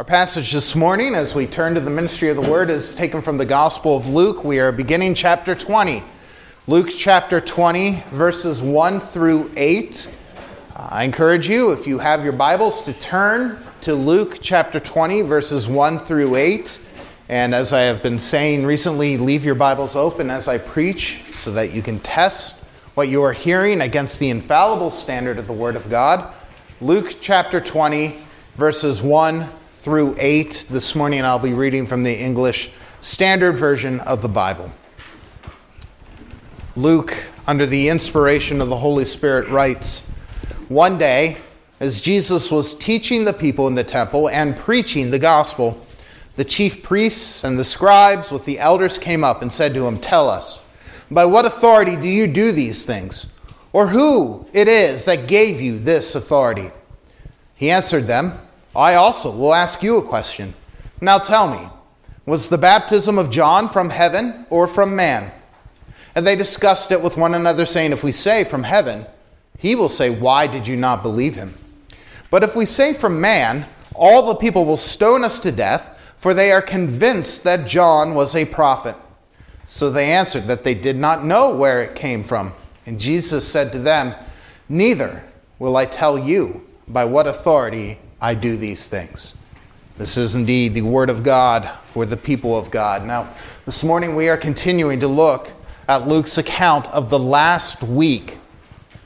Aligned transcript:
Our 0.00 0.04
passage 0.04 0.52
this 0.52 0.74
morning, 0.74 1.14
as 1.14 1.34
we 1.34 1.44
turn 1.44 1.74
to 1.74 1.80
the 1.80 1.90
ministry 1.90 2.30
of 2.30 2.36
the 2.36 2.50
word, 2.50 2.70
is 2.70 2.94
taken 2.94 3.20
from 3.20 3.36
the 3.36 3.44
Gospel 3.44 3.98
of 3.98 4.08
Luke. 4.08 4.44
We 4.44 4.58
are 4.58 4.72
beginning 4.72 5.12
chapter 5.12 5.54
20. 5.54 6.02
Luke 6.66 6.88
chapter 6.88 7.38
20, 7.38 8.02
verses 8.10 8.62
1 8.62 8.98
through 8.98 9.50
8. 9.58 10.10
Uh, 10.74 10.88
I 10.90 11.04
encourage 11.04 11.50
you, 11.50 11.72
if 11.72 11.86
you 11.86 11.98
have 11.98 12.24
your 12.24 12.32
Bibles, 12.32 12.80
to 12.84 12.94
turn 12.94 13.62
to 13.82 13.94
Luke 13.94 14.38
chapter 14.40 14.80
20, 14.80 15.20
verses 15.20 15.68
1 15.68 15.98
through 15.98 16.34
8. 16.34 16.80
And 17.28 17.54
as 17.54 17.74
I 17.74 17.80
have 17.80 18.02
been 18.02 18.18
saying 18.18 18.64
recently, 18.64 19.18
leave 19.18 19.44
your 19.44 19.54
Bibles 19.54 19.96
open 19.96 20.30
as 20.30 20.48
I 20.48 20.56
preach 20.56 21.24
so 21.34 21.52
that 21.52 21.74
you 21.74 21.82
can 21.82 21.98
test 21.98 22.56
what 22.94 23.08
you 23.10 23.22
are 23.22 23.34
hearing 23.34 23.82
against 23.82 24.18
the 24.18 24.30
infallible 24.30 24.92
standard 24.92 25.38
of 25.38 25.46
the 25.46 25.52
Word 25.52 25.76
of 25.76 25.90
God. 25.90 26.32
Luke 26.80 27.16
chapter 27.20 27.60
20, 27.60 28.16
verses 28.56 29.02
1 29.02 29.46
through 29.80 30.14
8. 30.18 30.66
This 30.68 30.94
morning 30.94 31.20
and 31.20 31.26
I'll 31.26 31.38
be 31.38 31.54
reading 31.54 31.86
from 31.86 32.02
the 32.02 32.12
English 32.12 32.70
Standard 33.00 33.56
Version 33.56 33.98
of 34.00 34.20
the 34.20 34.28
Bible. 34.28 34.70
Luke, 36.76 37.16
under 37.46 37.64
the 37.64 37.88
inspiration 37.88 38.60
of 38.60 38.68
the 38.68 38.76
Holy 38.76 39.06
Spirit, 39.06 39.48
writes 39.48 40.00
One 40.68 40.98
day, 40.98 41.38
as 41.80 42.02
Jesus 42.02 42.50
was 42.50 42.74
teaching 42.74 43.24
the 43.24 43.32
people 43.32 43.68
in 43.68 43.74
the 43.74 43.82
temple 43.82 44.28
and 44.28 44.54
preaching 44.54 45.10
the 45.10 45.18
gospel, 45.18 45.80
the 46.36 46.44
chief 46.44 46.82
priests 46.82 47.42
and 47.42 47.58
the 47.58 47.64
scribes 47.64 48.30
with 48.30 48.44
the 48.44 48.58
elders 48.58 48.98
came 48.98 49.24
up 49.24 49.40
and 49.40 49.50
said 49.50 49.72
to 49.72 49.86
him, 49.86 49.98
Tell 49.98 50.28
us, 50.28 50.60
by 51.10 51.24
what 51.24 51.46
authority 51.46 51.96
do 51.96 52.06
you 52.06 52.26
do 52.26 52.52
these 52.52 52.84
things? 52.84 53.28
Or 53.72 53.86
who 53.86 54.46
it 54.52 54.68
is 54.68 55.06
that 55.06 55.26
gave 55.26 55.58
you 55.58 55.78
this 55.78 56.14
authority? 56.14 56.70
He 57.54 57.70
answered 57.70 58.06
them, 58.06 58.38
I 58.74 58.94
also 58.94 59.30
will 59.30 59.54
ask 59.54 59.82
you 59.82 59.96
a 59.96 60.02
question. 60.02 60.54
Now 61.00 61.18
tell 61.18 61.50
me, 61.50 61.68
was 62.26 62.48
the 62.48 62.58
baptism 62.58 63.18
of 63.18 63.30
John 63.30 63.68
from 63.68 63.90
heaven 63.90 64.46
or 64.50 64.66
from 64.66 64.94
man? 64.94 65.32
And 66.14 66.26
they 66.26 66.36
discussed 66.36 66.92
it 66.92 67.02
with 67.02 67.16
one 67.16 67.34
another, 67.34 67.66
saying, 67.66 67.92
If 67.92 68.04
we 68.04 68.12
say 68.12 68.44
from 68.44 68.62
heaven, 68.62 69.06
he 69.58 69.74
will 69.74 69.88
say, 69.88 70.10
Why 70.10 70.46
did 70.46 70.66
you 70.66 70.76
not 70.76 71.02
believe 71.02 71.34
him? 71.34 71.54
But 72.30 72.44
if 72.44 72.54
we 72.54 72.66
say 72.66 72.94
from 72.94 73.20
man, 73.20 73.66
all 73.94 74.26
the 74.26 74.34
people 74.36 74.64
will 74.64 74.76
stone 74.76 75.24
us 75.24 75.38
to 75.40 75.52
death, 75.52 76.14
for 76.16 76.34
they 76.34 76.52
are 76.52 76.62
convinced 76.62 77.44
that 77.44 77.66
John 77.66 78.14
was 78.14 78.36
a 78.36 78.44
prophet. 78.44 78.96
So 79.66 79.90
they 79.90 80.12
answered 80.12 80.46
that 80.48 80.64
they 80.64 80.74
did 80.74 80.96
not 80.96 81.24
know 81.24 81.54
where 81.54 81.82
it 81.82 81.94
came 81.94 82.22
from. 82.22 82.52
And 82.86 83.00
Jesus 83.00 83.46
said 83.46 83.72
to 83.72 83.78
them, 83.78 84.14
Neither 84.68 85.22
will 85.58 85.76
I 85.76 85.86
tell 85.86 86.18
you 86.18 86.66
by 86.88 87.04
what 87.04 87.26
authority 87.26 87.98
I 88.20 88.34
do 88.34 88.56
these 88.56 88.86
things. 88.86 89.34
This 89.96 90.18
is 90.18 90.34
indeed 90.34 90.74
the 90.74 90.82
Word 90.82 91.08
of 91.08 91.22
God 91.22 91.66
for 91.84 92.04
the 92.04 92.16
people 92.16 92.56
of 92.56 92.70
God. 92.70 93.04
Now, 93.04 93.32
this 93.64 93.82
morning 93.82 94.14
we 94.14 94.28
are 94.28 94.36
continuing 94.36 95.00
to 95.00 95.08
look 95.08 95.50
at 95.88 96.06
Luke's 96.06 96.36
account 96.36 96.86
of 96.88 97.08
the 97.08 97.18
last 97.18 97.82
week 97.82 98.38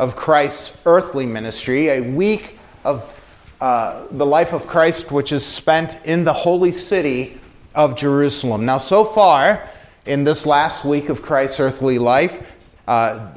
of 0.00 0.16
Christ's 0.16 0.82
earthly 0.84 1.26
ministry, 1.26 1.88
a 1.88 2.00
week 2.00 2.58
of 2.84 3.14
uh, 3.60 4.06
the 4.10 4.26
life 4.26 4.52
of 4.52 4.66
Christ 4.66 5.12
which 5.12 5.30
is 5.30 5.46
spent 5.46 5.98
in 6.04 6.24
the 6.24 6.32
holy 6.32 6.72
city 6.72 7.38
of 7.74 7.96
Jerusalem. 7.96 8.66
Now, 8.66 8.78
so 8.78 9.04
far 9.04 9.68
in 10.06 10.24
this 10.24 10.44
last 10.44 10.84
week 10.84 11.08
of 11.08 11.22
Christ's 11.22 11.60
earthly 11.60 11.98
life, 11.98 12.58
uh, 12.88 13.32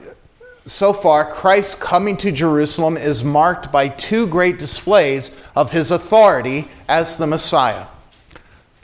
so 0.67 0.91
far, 0.91 1.31
Christ's 1.31 1.75
coming 1.75 2.17
to 2.17 2.31
Jerusalem 2.31 2.97
is 2.97 3.23
marked 3.23 3.71
by 3.71 3.87
two 3.87 4.27
great 4.27 4.59
displays 4.59 5.31
of 5.55 5.71
his 5.71 5.91
authority 5.91 6.67
as 6.89 7.15
the 7.15 7.25
Messiah. 7.25 7.87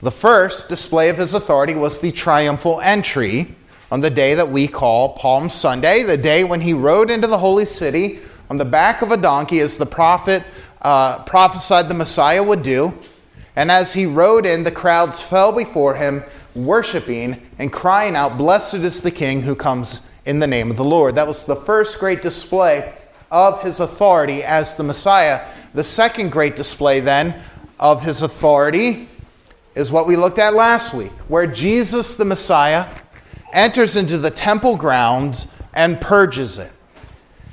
The 0.00 0.10
first 0.10 0.70
display 0.70 1.10
of 1.10 1.18
his 1.18 1.34
authority 1.34 1.74
was 1.74 2.00
the 2.00 2.10
triumphal 2.10 2.80
entry 2.80 3.54
on 3.92 4.00
the 4.00 4.08
day 4.10 4.34
that 4.34 4.48
we 4.48 4.66
call 4.66 5.10
Palm 5.10 5.50
Sunday, 5.50 6.02
the 6.02 6.16
day 6.16 6.42
when 6.42 6.62
he 6.62 6.72
rode 6.72 7.10
into 7.10 7.26
the 7.26 7.38
holy 7.38 7.66
city 7.66 8.20
on 8.48 8.56
the 8.56 8.64
back 8.64 9.02
of 9.02 9.10
a 9.10 9.16
donkey, 9.16 9.60
as 9.60 9.76
the 9.76 9.86
prophet 9.86 10.42
uh, 10.80 11.22
prophesied 11.24 11.88
the 11.88 11.94
Messiah 11.94 12.42
would 12.42 12.62
do. 12.62 12.92
And 13.56 13.70
as 13.70 13.92
he 13.92 14.06
rode 14.06 14.46
in, 14.46 14.62
the 14.62 14.72
crowds 14.72 15.22
fell 15.22 15.52
before 15.52 15.94
him, 15.94 16.24
worshiping 16.54 17.46
and 17.58 17.72
crying 17.72 18.16
out, 18.16 18.38
Blessed 18.38 18.74
is 18.74 19.02
the 19.02 19.10
King 19.10 19.42
who 19.42 19.54
comes 19.54 20.00
in 20.26 20.38
the 20.38 20.46
name 20.46 20.70
of 20.70 20.76
the 20.76 20.84
Lord. 20.84 21.16
That 21.16 21.26
was 21.26 21.44
the 21.44 21.56
first 21.56 21.98
great 21.98 22.22
display 22.22 22.94
of 23.30 23.62
his 23.62 23.80
authority 23.80 24.42
as 24.42 24.74
the 24.74 24.82
Messiah. 24.82 25.46
The 25.74 25.84
second 25.84 26.30
great 26.30 26.56
display, 26.56 27.00
then, 27.00 27.40
of 27.78 28.02
his 28.02 28.22
authority 28.22 29.08
is 29.74 29.90
what 29.90 30.06
we 30.06 30.16
looked 30.16 30.38
at 30.38 30.54
last 30.54 30.94
week, 30.94 31.12
where 31.28 31.46
Jesus 31.46 32.14
the 32.14 32.24
Messiah 32.24 32.86
enters 33.52 33.96
into 33.96 34.18
the 34.18 34.30
temple 34.30 34.76
grounds 34.76 35.46
and 35.74 36.00
purges 36.00 36.58
it. 36.58 36.72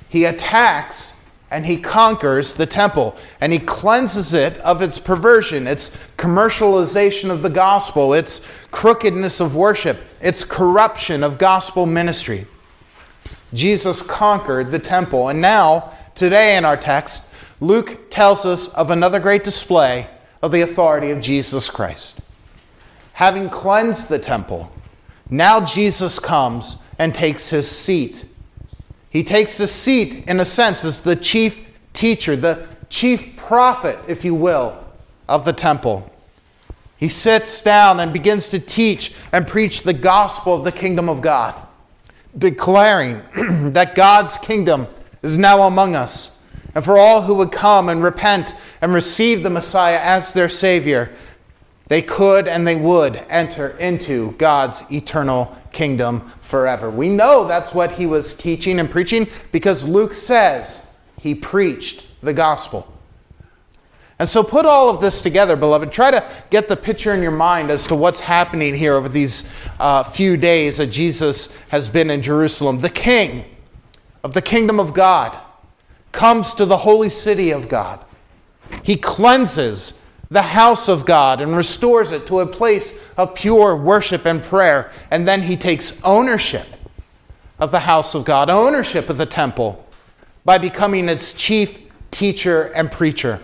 He 0.10 0.26
attacks 0.26 1.16
and 1.50 1.66
he 1.66 1.78
conquers 1.78 2.54
the 2.54 2.66
temple 2.66 3.16
and 3.42 3.52
he 3.52 3.60
cleanses 3.60 4.34
it 4.34 4.58
of 4.60 4.81
its 4.81 5.00
perversion, 5.00 5.68
its 5.68 5.90
commercialization 6.18 7.30
of 7.30 7.42
the 7.42 7.50
gospel, 7.50 8.14
its 8.14 8.42
crookedness 8.72 9.40
of 9.42 9.56
worship, 9.56 9.98
its 10.22 10.44
corruption 10.44 11.24
of 11.24 11.38
gospel 11.38 11.86
ministry. 11.86 12.46
Jesus 13.53 14.01
conquered 14.01 14.72
the 14.72 14.79
temple. 14.79 15.29
And 15.29 15.41
now, 15.41 15.91
today 16.16 16.57
in 16.57 16.66
our 16.66 16.78
text, 16.78 17.28
Luke 17.59 18.09
tells 18.09 18.45
us 18.45 18.73
of 18.73 18.91
another 18.91 19.19
great 19.19 19.44
display 19.44 20.07
of 20.41 20.51
the 20.51 20.62
authority 20.62 21.12
of 21.12 21.22
Jesus 21.22 21.69
Christ. 21.69 22.19
Having 23.13 23.50
cleansed 23.50 24.09
the 24.09 24.19
temple, 24.19 24.72
now 25.29 25.63
Jesus 25.63 26.17
comes 26.17 26.78
and 26.97 27.13
takes 27.13 27.50
his 27.50 27.69
seat. 27.69 28.25
He 29.09 29.23
takes 29.23 29.57
his 29.57 29.72
seat, 29.72 30.28
in 30.28 30.39
a 30.39 30.45
sense, 30.45 30.85
as 30.85 31.01
the 31.01 31.16
chief 31.16 31.62
teacher, 31.94 32.35
the 32.35 32.68
chief 32.89 33.35
prophet, 33.35 34.00
if 34.07 34.23
you 34.23 34.33
will, 34.33 34.78
of 35.28 35.45
the 35.45 35.53
temple. 35.53 36.09
He 36.97 37.09
sits 37.09 37.62
down 37.62 38.00
and 38.00 38.13
begins 38.13 38.50
to 38.50 38.59
teach 38.59 39.13
and 39.31 39.47
preach 39.47 39.83
the 39.83 39.94
gospel 39.94 40.56
of 40.56 40.63
the 40.63 40.72
kingdom 40.72 41.09
of 41.09 41.22
God 41.22 41.56
declaring 42.38 43.22
that 43.74 43.96
God's 43.96 44.38
kingdom 44.38 44.88
is 45.22 45.38
now 45.38 45.64
among 45.64 45.96
us. 45.96 46.38
And 46.74 46.84
for 46.84 46.97
all 46.97 47.24
who 47.24 47.36
would 47.36 47.52
come 47.52 47.90
and 47.90 48.03
repent 48.03 48.56
and 48.81 48.94
receive 48.94 49.44
the 49.44 49.50
Messiah 49.50 50.00
as 50.02 50.34
their 50.34 50.50
Savior, 50.50 51.12
they 51.88 52.02
could 52.02 52.47
and 52.47 52.66
they 52.66 52.78
would 52.78 53.18
enter 53.30 53.69
into 53.78 54.31
God's 54.34 54.84
eternal 54.90 55.58
kingdom 55.74 56.31
forever. 56.42 56.90
We 56.90 57.09
know 57.09 57.46
that's 57.46 57.74
what 57.74 57.92
he 57.92 58.06
was 58.06 58.34
teaching 58.34 58.80
and 58.80 58.90
preaching 58.90 59.28
because 59.52 59.86
Luke 59.86 60.13
says 60.13 60.81
he 61.19 61.36
preached 61.36 62.06
the 62.22 62.34
gospel. 62.34 62.88
And 64.22 64.30
so 64.30 64.44
put 64.44 64.68
all 64.68 64.88
of 64.88 65.02
this 65.02 65.20
together, 65.20 65.56
beloved. 65.56 65.92
Try 65.92 66.12
to 66.12 66.24
get 66.52 66.68
the 66.68 66.78
picture 66.78 67.12
in 67.16 67.24
your 67.24 67.32
mind 67.32 67.72
as 67.72 67.88
to 67.88 67.96
what's 67.96 68.20
happening 68.20 68.76
here 68.76 68.94
over 68.94 69.09
these 69.09 69.50
uh, 69.80 70.04
few 70.04 70.38
days 70.38 70.78
that 70.78 70.92
Jesus 70.92 71.58
has 71.70 71.90
been 71.90 72.12
in 72.12 72.22
Jerusalem. 72.22 72.78
The 72.78 72.92
king 72.92 73.46
of 74.24 74.36
the 74.36 74.42
kingdom 74.44 74.80
of 74.80 74.94
God 74.94 75.36
comes 76.12 76.54
to 76.54 76.68
the 76.68 76.78
holy 76.78 77.10
city 77.10 77.50
of 77.50 77.68
God. 77.68 78.00
He 78.84 78.96
cleanses 78.96 80.00
the 80.30 80.44
house 80.44 80.88
of 80.88 81.04
God 81.04 81.42
and 81.42 81.58
restores 81.58 82.12
it 82.12 82.28
to 82.28 82.42
a 82.42 82.46
place 82.46 83.12
of 83.18 83.34
pure 83.34 83.76
worship 83.76 84.26
and 84.26 84.44
prayer. 84.44 84.92
And 85.10 85.28
then 85.28 85.42
he 85.42 85.58
takes 85.58 86.00
ownership 86.04 86.68
of 87.58 87.72
the 87.72 87.80
house 87.80 88.14
of 88.14 88.26
God, 88.26 88.52
ownership 88.52 89.10
of 89.10 89.18
the 89.18 89.26
temple, 89.26 89.84
by 90.46 90.60
becoming 90.60 91.10
its 91.10 91.34
chief 91.34 91.80
teacher 92.12 92.66
and 92.76 92.92
preacher. 92.92 93.42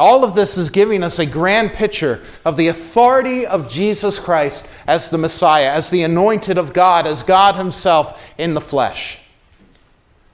All 0.00 0.24
of 0.24 0.34
this 0.34 0.56
is 0.56 0.70
giving 0.70 1.02
us 1.02 1.18
a 1.18 1.26
grand 1.26 1.74
picture 1.74 2.22
of 2.46 2.56
the 2.56 2.68
authority 2.68 3.44
of 3.46 3.68
Jesus 3.68 4.18
Christ 4.18 4.66
as 4.86 5.10
the 5.10 5.18
Messiah, 5.18 5.70
as 5.70 5.90
the 5.90 6.04
anointed 6.04 6.56
of 6.56 6.72
God, 6.72 7.06
as 7.06 7.22
God 7.22 7.54
Himself 7.54 8.18
in 8.38 8.54
the 8.54 8.62
flesh. 8.62 9.18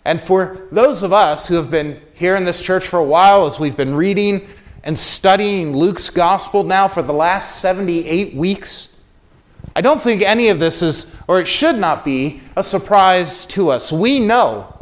And 0.05 0.21
for 0.21 0.69
those 0.71 1.03
of 1.03 1.13
us 1.13 1.49
who 1.49 1.57
have 1.57 1.69
been 1.69 2.01
here 2.15 2.37
in 2.37 2.45
this 2.45 2.63
church 2.63 2.87
for 2.87 3.01
a 3.01 3.05
while, 3.05 3.45
as 3.45 3.59
we've 3.59 3.77
been 3.77 3.97
reading 3.97 4.47
and 4.85 4.97
studying 4.97 5.77
Luke's 5.77 6.11
gospel 6.11 6.63
now 6.63 6.87
for 6.87 7.03
the 7.03 7.13
last 7.13 7.61
78 7.61 8.37
weeks, 8.37 8.95
I 9.75 9.81
don't 9.81 10.01
think 10.01 10.23
any 10.23 10.47
of 10.49 10.61
this 10.61 10.81
is, 10.81 11.11
or 11.27 11.41
it 11.41 11.49
should 11.49 11.77
not 11.77 12.05
be, 12.05 12.41
a 12.55 12.63
surprise 12.63 13.45
to 13.47 13.71
us. 13.71 13.91
We 13.91 14.21
know, 14.21 14.73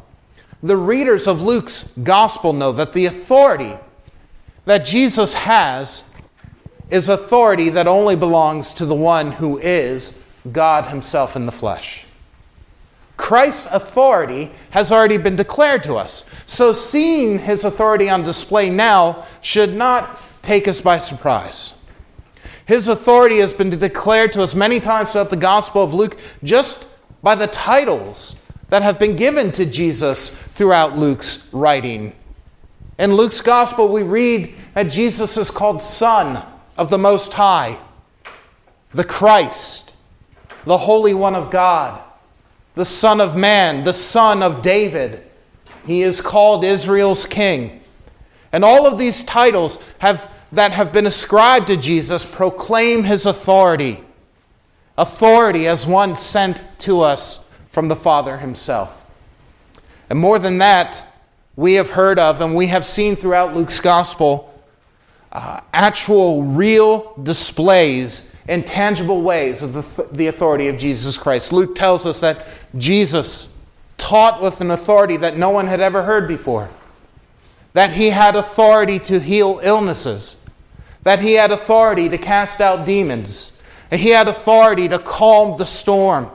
the 0.63 0.77
readers 0.77 1.27
of 1.27 1.41
Luke's 1.41 1.91
gospel 2.03 2.53
know 2.53 2.71
that 2.73 2.93
the 2.93 3.07
authority 3.07 3.79
that 4.65 4.85
Jesus 4.85 5.35
has 5.35 6.05
is 6.91 7.09
authority 7.09 7.71
that 7.71 7.87
only 7.87 8.17
belongs 8.17 8.73
to 8.75 8.87
the 8.87 8.95
one 8.95 9.33
who 9.33 9.59
is 9.59 10.23
God 10.53 10.87
Himself 10.87 11.37
in 11.37 11.47
the 11.47 11.53
flesh. 11.53 12.07
Christ's 13.17 13.67
authority 13.73 14.51
has 14.71 14.91
already 14.91 15.17
been 15.17 15.37
declared 15.37 15.83
to 15.85 15.95
us. 15.95 16.25
So, 16.47 16.73
seeing 16.73 17.39
His 17.39 17.65
authority 17.65 18.11
on 18.11 18.23
display 18.23 18.71
now 18.71 19.25
should 19.41 19.75
not 19.75 20.21
take 20.43 20.69
us 20.69 20.81
by 20.81 20.99
surprise. 20.99 21.75
His 22.67 22.89
authority 22.89 23.39
has 23.39 23.53
been 23.53 23.71
declared 23.71 24.33
to 24.33 24.43
us 24.43 24.55
many 24.55 24.81
times 24.81 25.13
throughout 25.13 25.31
the 25.31 25.37
Gospel 25.37 25.83
of 25.83 25.95
Luke 25.95 26.19
just 26.43 26.89
by 27.23 27.35
the 27.35 27.47
titles 27.47 28.37
that 28.69 28.83
have 28.83 28.99
been 28.99 29.17
given 29.17 29.53
to 29.53 29.67
Jesus 29.67 30.31
throughout 30.31 30.97
Luke's 30.97 31.49
writing. 31.53 32.15
In 32.99 33.15
Luke's 33.15 33.41
Gospel, 33.41 33.89
we 33.89 34.03
read 34.03 34.55
that 34.75 34.85
Jesus 34.85 35.37
is 35.37 35.51
called 35.51 35.83
Son 35.83 36.45
of 36.77 36.91
the 36.91 36.99
Most 36.99 37.33
High, 37.33 37.79
the 38.93 39.05
Christ, 39.05 39.93
the 40.65 40.79
Holy 40.79 41.15
One 41.15 41.35
of 41.35 41.51
God, 41.51 42.01
the 42.75 42.85
Son 42.85 43.21
of 43.21 43.37
Man, 43.37 43.83
the 43.83 43.93
Son 43.93 44.43
of 44.43 44.63
David. 44.63 45.29
He 45.87 46.03
is 46.03 46.21
called 46.21 46.65
Israel's 46.65 47.27
King. 47.27 47.81
And 48.53 48.65
all 48.65 48.87
of 48.87 48.99
these 48.99 49.25
titles 49.25 49.81
have, 49.99 50.31
that 50.53 50.73
have 50.73 50.93
been 50.93 51.07
ascribed 51.07 51.67
to 51.67 51.77
Jesus 51.77 52.25
proclaim 52.25 53.03
his 53.03 53.27
authority. 53.27 54.01
Authority 54.97 55.67
as 55.67 55.87
one 55.87 56.15
sent 56.15 56.63
to 56.79 57.01
us 57.01 57.45
from 57.69 57.89
the 57.89 57.97
Father 57.97 58.39
himself. 58.39 59.05
And 60.09 60.21
more 60.21 60.39
than 60.39 60.59
that, 60.59 61.05
we 61.57 61.75
have 61.75 61.91
heard 61.91 62.19
of 62.19 62.41
and 62.41 62.55
we 62.55 62.67
have 62.69 62.85
seen 62.85 63.17
throughout 63.17 63.55
Luke's 63.55 63.81
gospel 63.81 64.51
uh, 65.33 65.61
actual, 65.73 66.45
real 66.45 67.15
displays 67.23 68.31
in 68.49 68.63
tangible 68.63 69.23
ways 69.23 69.63
of 69.63 69.73
the, 69.73 70.09
the 70.13 70.29
authority 70.29 70.69
of 70.69 70.77
Jesus 70.77 71.19
Christ. 71.19 71.53
Luke 71.53 71.75
tells 71.75 72.07
us 72.07 72.21
that 72.21 72.47
Jesus 72.79 73.49
taught 73.99 74.41
with 74.41 74.61
an 74.61 74.71
authority 74.71 75.17
that 75.17 75.37
no 75.37 75.51
one 75.51 75.67
had 75.67 75.81
ever 75.81 76.03
heard 76.03 76.29
before 76.29 76.71
that 77.75 77.93
he 77.93 78.11
had 78.11 78.37
authority 78.37 78.99
to 79.01 79.21
heal 79.21 79.61
illnesses, 79.63 80.37
that 81.03 81.21
he 81.21 81.35
had 81.35 81.51
authority 81.51 82.09
to 82.09 82.17
cast 82.17 82.61
out 82.61 82.87
demons, 82.87 83.53
that 83.91 83.99
he 83.99 84.11
had 84.11 84.29
authority 84.29 84.89
to 84.89 84.99
calm 84.99 85.59
the 85.59 85.67
storm, 85.67 86.31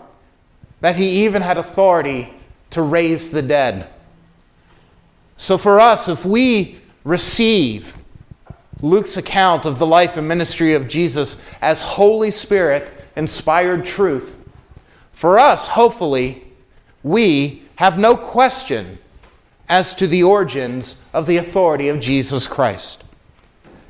that 0.81 0.97
he 0.97 1.25
even 1.25 1.41
had 1.41 1.57
authority 1.57 2.33
to 2.69 2.81
raise 2.81 3.31
the 3.31 3.41
dead. 3.41 3.87
So, 5.39 5.57
for 5.57 5.79
us, 5.79 6.09
if 6.09 6.25
we 6.25 6.79
receive 7.05 7.95
Luke's 8.81 9.15
account 9.15 9.65
of 9.65 9.79
the 9.79 9.87
life 9.87 10.17
and 10.17 10.27
ministry 10.27 10.73
of 10.73 10.89
Jesus 10.89 11.41
as 11.61 11.81
Holy 11.81 12.29
Spirit 12.29 12.93
inspired 13.15 13.85
truth, 13.85 14.37
for 15.13 15.39
us, 15.39 15.69
hopefully, 15.69 16.43
we 17.03 17.63
have 17.77 17.97
no 17.97 18.17
question 18.17 18.99
as 19.69 19.95
to 19.95 20.07
the 20.07 20.23
origins 20.23 21.01
of 21.13 21.25
the 21.25 21.37
authority 21.37 21.87
of 21.87 22.01
Jesus 22.01 22.45
Christ. 22.45 23.05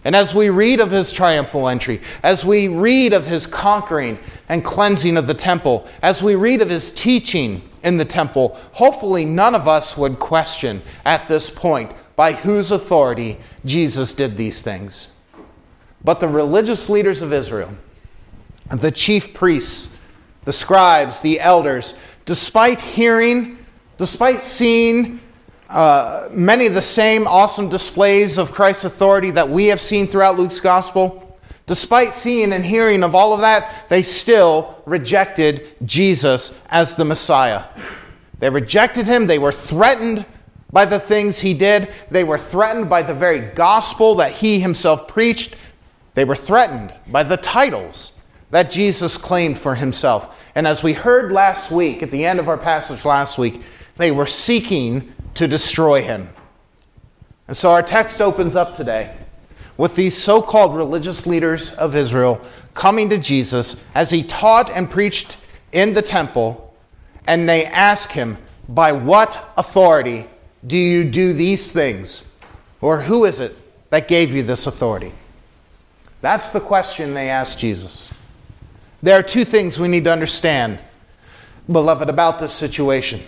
And 0.05 0.15
as 0.15 0.33
we 0.33 0.49
read 0.49 0.79
of 0.79 0.91
his 0.91 1.11
triumphal 1.11 1.67
entry, 1.67 2.01
as 2.23 2.45
we 2.45 2.67
read 2.67 3.11
of 3.11 3.25
his 3.25 3.45
conquering 3.45 4.17
and 4.47 4.63
cleansing 4.63 5.17
of 5.17 5.27
the 5.27 5.33
temple, 5.33 5.87
as 6.01 6.23
we 6.23 6.35
read 6.35 6.61
of 6.61 6.69
his 6.69 6.91
teaching 6.91 7.61
in 7.83 7.97
the 7.97 8.05
temple, 8.05 8.57
hopefully 8.73 9.25
none 9.25 9.55
of 9.55 9.67
us 9.67 9.97
would 9.97 10.19
question 10.19 10.81
at 11.05 11.27
this 11.27 11.49
point 11.49 11.91
by 12.15 12.33
whose 12.33 12.71
authority 12.71 13.37
Jesus 13.65 14.13
did 14.13 14.37
these 14.37 14.61
things. 14.61 15.09
But 16.03 16.19
the 16.19 16.27
religious 16.27 16.89
leaders 16.89 17.21
of 17.21 17.33
Israel, 17.33 17.75
the 18.69 18.91
chief 18.91 19.33
priests, 19.33 19.93
the 20.45 20.53
scribes, 20.53 21.19
the 21.19 21.39
elders, 21.41 21.93
despite 22.25 22.79
hearing, 22.79 23.57
despite 23.97 24.43
seeing 24.43 25.19
uh, 25.69 26.29
many 26.31 26.65
of 26.65 26.73
the 26.73 26.81
same 26.81 27.27
awesome 27.27 27.69
displays 27.69 28.37
of 28.37 28.51
Christ's 28.51 28.85
authority 28.85 29.31
that 29.31 29.49
we 29.49 29.67
have 29.67 29.79
seen 29.79 30.07
throughout 30.07 30.37
Luke's 30.37 30.59
gospel, 30.59 31.37
despite 31.67 32.13
seeing 32.13 32.53
and 32.53 32.65
hearing 32.65 33.03
of 33.03 33.13
all 33.13 33.33
of 33.33 33.41
that, 33.41 33.87
they 33.87 34.01
still 34.01 34.81
rejected 34.85 35.67
Jesus 35.85 36.59
as 36.69 36.95
the 36.95 37.05
Messiah. 37.05 37.65
They 38.39 38.49
rejected 38.49 39.05
him, 39.05 39.27
they 39.27 39.37
were 39.37 39.51
threatened 39.51 40.25
by 40.71 40.85
the 40.85 40.99
things 40.99 41.39
he 41.39 41.53
did, 41.53 41.91
they 42.09 42.23
were 42.23 42.37
threatened 42.37 42.89
by 42.89 43.03
the 43.03 43.13
very 43.13 43.39
gospel 43.39 44.15
that 44.15 44.31
he 44.31 44.59
himself 44.59 45.07
preached, 45.07 45.55
they 46.15 46.25
were 46.25 46.35
threatened 46.35 46.93
by 47.07 47.23
the 47.23 47.37
titles 47.37 48.13
that 48.49 48.71
Jesus 48.71 49.17
claimed 49.17 49.59
for 49.59 49.75
himself. 49.75 50.51
And 50.55 50.65
as 50.65 50.83
we 50.83 50.93
heard 50.93 51.31
last 51.31 51.69
week, 51.69 52.01
at 52.01 52.09
the 52.09 52.25
end 52.25 52.39
of 52.39 52.49
our 52.49 52.57
passage 52.57 53.05
last 53.05 53.37
week, 53.37 53.61
they 53.97 54.11
were 54.11 54.25
seeking 54.25 55.13
to 55.39 55.47
destroy 55.47 56.01
him. 56.01 56.29
And 57.47 57.55
so 57.55 57.71
our 57.71 57.81
text 57.81 58.19
opens 58.19 58.57
up 58.57 58.75
today 58.75 59.15
with 59.77 59.95
these 59.95 60.15
so 60.15 60.41
called 60.41 60.75
religious 60.75 61.25
leaders 61.25 61.71
of 61.71 61.95
Israel 61.95 62.41
coming 62.73 63.09
to 63.09 63.17
Jesus 63.17 63.81
as 63.95 64.11
he 64.11 64.21
taught 64.21 64.69
and 64.69 64.89
preached 64.89 65.37
in 65.71 65.93
the 65.93 66.01
temple, 66.01 66.75
and 67.25 67.47
they 67.47 67.63
ask 67.63 68.11
him, 68.11 68.37
By 68.67 68.91
what 68.91 69.53
authority 69.55 70.27
do 70.67 70.77
you 70.77 71.05
do 71.05 71.31
these 71.31 71.71
things? 71.71 72.25
Or 72.81 72.99
who 72.99 73.23
is 73.23 73.39
it 73.39 73.55
that 73.91 74.09
gave 74.09 74.35
you 74.35 74.43
this 74.43 74.67
authority? 74.67 75.13
That's 76.19 76.49
the 76.49 76.59
question 76.59 77.13
they 77.13 77.29
asked 77.29 77.59
Jesus. 77.59 78.11
There 79.01 79.17
are 79.17 79.23
two 79.23 79.45
things 79.45 79.79
we 79.79 79.87
need 79.87 80.03
to 80.03 80.11
understand, 80.11 80.79
beloved, 81.71 82.09
about 82.09 82.39
this 82.39 82.51
situation. 82.51 83.21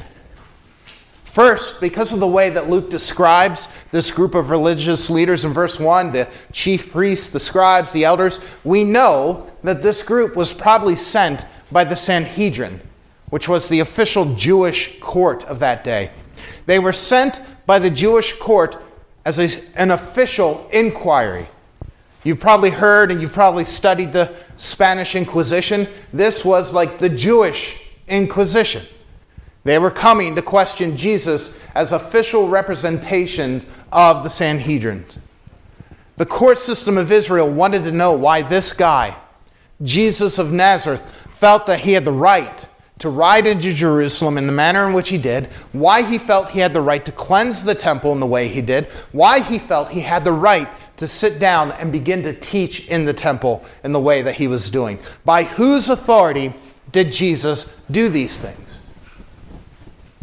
First, 1.31 1.80
because 1.80 2.12
of 2.12 2.19
the 2.19 2.28
way 2.28 2.50
that 2.50 2.69
Luke 2.69 2.89
describes 2.89 3.69
this 3.92 4.12
group 4.12 4.36
of 4.36 4.50
religious 4.50 5.10
leaders 5.10 5.45
in 5.45 5.54
verse 5.54 5.80
1, 5.80 6.12
the 6.12 6.30
chief 6.51 6.92
priests, 6.92 7.30
the 7.30 7.39
scribes, 7.39 7.94
the 7.94 8.04
elders, 8.04 8.42
we 8.66 8.83
know 8.83 9.50
that 9.63 9.81
this 9.81 10.04
group 10.04 10.36
was 10.36 10.51
probably 10.51 10.98
sent 10.98 11.45
by 11.72 11.86
the 11.86 11.95
Sanhedrin, 11.95 12.81
which 13.30 13.48
was 13.48 13.69
the 13.69 13.80
official 13.80 14.36
Jewish 14.36 15.00
court 15.00 15.45
of 15.45 15.60
that 15.60 15.86
day. 15.86 16.12
They 16.66 16.80
were 16.80 16.92
sent 16.92 17.39
by 17.66 17.80
the 17.80 17.89
Jewish 17.89 18.33
court 18.33 18.83
as 19.24 19.39
a, 19.39 19.80
an 19.80 19.92
official 19.92 20.68
inquiry. 20.74 21.48
You've 22.25 22.42
probably 22.42 22.72
heard 22.72 23.10
and 23.10 23.22
you've 23.22 23.31
probably 23.31 23.63
studied 23.63 24.12
the 24.12 24.36
Spanish 24.57 25.16
Inquisition. 25.16 25.88
This 26.12 26.44
was 26.44 26.74
like 26.74 26.98
the 26.98 27.07
Jewish 27.07 27.80
Inquisition. 28.10 28.83
They 29.63 29.77
were 29.77 29.91
coming 29.91 30.35
to 30.35 30.41
question 30.41 30.97
Jesus 30.97 31.59
as 31.75 31.91
official 31.91 32.47
representation 32.47 33.63
of 33.91 34.23
the 34.23 34.29
Sanhedrin. 34.29 35.05
The 36.17 36.25
court 36.25 36.57
system 36.57 36.97
of 36.97 37.11
Israel 37.11 37.49
wanted 37.49 37.83
to 37.83 37.91
know 37.91 38.13
why 38.13 38.41
this 38.41 38.73
guy, 38.73 39.15
Jesus 39.83 40.39
of 40.39 40.51
Nazareth, 40.51 41.01
felt 41.30 41.65
that 41.68 41.80
he 41.80 41.94
had 41.94 42.06
the 42.06 42.11
right 42.11 42.68
to 42.99 43.09
ride 43.09 43.47
into 43.47 43.73
Jerusalem 43.73 44.37
in 44.37 44.45
the 44.45 44.53
manner 44.53 44.85
in 44.87 44.94
which 44.94 45.09
he 45.09 45.18
did, 45.18 45.47
why 45.71 46.03
he 46.03 46.19
felt 46.19 46.51
he 46.51 46.59
had 46.59 46.73
the 46.73 46.81
right 46.81 47.03
to 47.03 47.11
cleanse 47.11 47.63
the 47.63 47.73
temple 47.73 48.13
in 48.13 48.19
the 48.19 48.27
way 48.27 48.47
he 48.47 48.61
did, 48.61 48.85
why 49.11 49.39
he 49.39 49.57
felt 49.57 49.89
he 49.89 50.01
had 50.01 50.23
the 50.23 50.31
right 50.31 50.68
to 50.97 51.07
sit 51.07 51.39
down 51.39 51.71
and 51.73 51.91
begin 51.91 52.21
to 52.21 52.33
teach 52.33 52.87
in 52.87 53.03
the 53.03 53.13
temple 53.13 53.65
in 53.83 53.91
the 53.91 53.99
way 53.99 54.21
that 54.21 54.35
he 54.35 54.47
was 54.47 54.69
doing. 54.69 54.99
By 55.25 55.44
whose 55.44 55.89
authority 55.89 56.53
did 56.91 57.11
Jesus 57.11 57.75
do 57.89 58.07
these 58.07 58.39
things? 58.39 58.70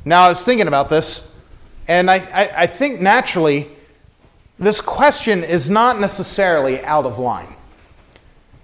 Now, 0.08 0.24
I 0.24 0.30
was 0.30 0.42
thinking 0.42 0.68
about 0.68 0.88
this, 0.88 1.36
and 1.86 2.10
I, 2.10 2.14
I, 2.32 2.62
I 2.62 2.66
think 2.66 2.98
naturally 2.98 3.68
this 4.58 4.80
question 4.80 5.44
is 5.44 5.68
not 5.68 6.00
necessarily 6.00 6.82
out 6.82 7.04
of 7.04 7.18
line. 7.18 7.54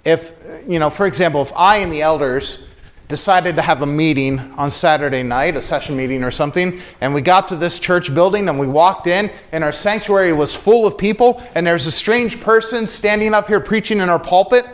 If, 0.07 0.33
you 0.67 0.79
know, 0.79 0.89
for 0.89 1.05
example, 1.05 1.43
if 1.43 1.53
I 1.55 1.77
and 1.77 1.93
the 1.93 2.01
elders 2.01 2.67
decided 3.09 3.57
to 3.57 3.63
have 3.63 3.83
a 3.83 3.87
meeting 3.87 4.39
on 4.57 4.71
Saturday 4.71 5.23
night, 5.23 5.55
a 5.55 5.61
session 5.61 5.99
meeting 5.99 6.25
or 6.25 6.31
something, 6.31 6.81
and 7.03 7.13
we 7.13 7.21
got 7.21 7.47
to 7.49 7.57
this 7.57 7.79
church 7.79 8.15
building 8.15 8.49
and 8.49 8.59
we 8.59 8.67
walked 8.67 9.07
in, 9.07 9.31
and 9.53 9.63
our 9.63 9.71
sanctuary 9.71 10.33
was 10.33 10.55
full 10.55 10.87
of 10.87 10.97
people, 10.97 11.43
and 11.55 11.67
there's 11.67 11.85
a 11.85 11.93
strange 11.93 12.41
person 12.41 12.87
standing 12.87 13.35
up 13.35 13.49
here 13.49 13.61
preaching 13.61 13.99
in 13.99 14.09
our 14.09 14.19
pulpit, 14.19 14.65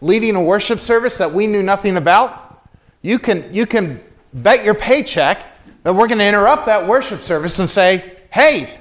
leading 0.00 0.36
a 0.36 0.40
worship 0.40 0.78
service 0.78 1.18
that 1.18 1.32
we 1.32 1.48
knew 1.48 1.64
nothing 1.64 1.96
about, 1.96 2.62
you 3.02 3.18
can, 3.18 3.52
you 3.52 3.66
can 3.66 4.00
bet 4.32 4.64
your 4.64 4.74
paycheck 4.74 5.49
that 5.82 5.94
we're 5.94 6.08
going 6.08 6.18
to 6.18 6.26
interrupt 6.26 6.66
that 6.66 6.86
worship 6.86 7.22
service 7.22 7.58
and 7.58 7.68
say, 7.68 8.16
hey, 8.30 8.78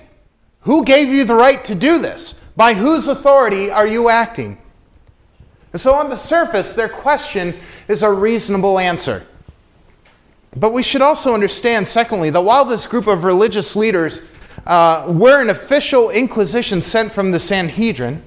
who 0.62 0.84
gave 0.84 1.10
you 1.10 1.24
the 1.24 1.36
right 1.36 1.64
to 1.66 1.76
do 1.76 2.00
this? 2.00 2.34
By 2.56 2.74
whose 2.74 3.08
authority 3.08 3.72
are 3.72 3.88
you 3.88 4.10
acting? 4.10 4.58
And 5.72 5.80
so, 5.80 5.94
on 5.94 6.10
the 6.10 6.18
surface, 6.18 6.74
their 6.74 6.90
question 6.90 7.56
is 7.88 8.04
a 8.04 8.12
reasonable 8.12 8.80
answer. 8.80 9.26
But 10.56 10.74
we 10.74 10.82
should 10.82 11.02
also 11.02 11.34
understand, 11.34 11.88
secondly, 11.88 12.32
that 12.32 12.42
while 12.42 12.66
this 12.66 12.88
group 12.88 13.08
of 13.08 13.24
religious 13.24 13.76
leaders 13.76 14.22
uh, 14.66 15.06
were 15.08 15.42
an 15.42 15.50
official 15.50 16.10
inquisition 16.10 16.82
sent 16.82 17.12
from 17.12 17.32
the 17.32 17.40
Sanhedrin, 17.40 18.24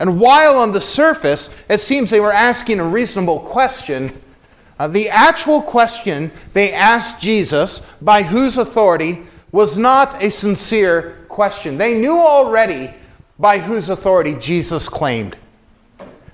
and 0.00 0.20
while 0.20 0.56
on 0.56 0.72
the 0.72 0.80
surface 0.80 1.54
it 1.68 1.80
seems 1.80 2.10
they 2.10 2.20
were 2.20 2.32
asking 2.32 2.80
a 2.80 2.84
reasonable 2.84 3.38
question, 3.38 4.20
uh, 4.80 4.88
the 4.88 5.10
actual 5.10 5.60
question 5.60 6.32
they 6.54 6.72
asked 6.72 7.20
Jesus, 7.20 7.80
by 8.00 8.22
whose 8.22 8.56
authority, 8.56 9.24
was 9.52 9.76
not 9.76 10.22
a 10.22 10.30
sincere 10.30 11.18
question. 11.28 11.76
They 11.76 12.00
knew 12.00 12.16
already 12.16 12.90
by 13.38 13.58
whose 13.58 13.90
authority 13.90 14.34
Jesus 14.36 14.88
claimed. 14.88 15.36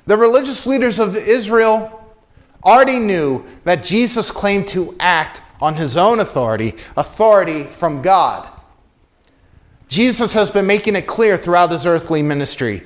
The 0.07 0.17
religious 0.17 0.65
leaders 0.65 1.01
of 1.01 1.17
Israel 1.17 2.15
already 2.63 3.01
knew 3.01 3.45
that 3.65 3.83
Jesus 3.83 4.31
claimed 4.31 4.69
to 4.69 4.95
act 5.01 5.43
on 5.61 5.75
his 5.75 5.97
own 5.97 6.21
authority, 6.21 6.75
authority 6.97 7.65
from 7.65 8.01
God. 8.01 8.49
Jesus 9.89 10.33
has 10.35 10.53
been 10.53 10.69
making 10.69 10.95
it 10.95 11.09
clear 11.09 11.37
throughout 11.37 11.73
his 11.73 11.85
earthly 11.85 12.23
ministry 12.23 12.85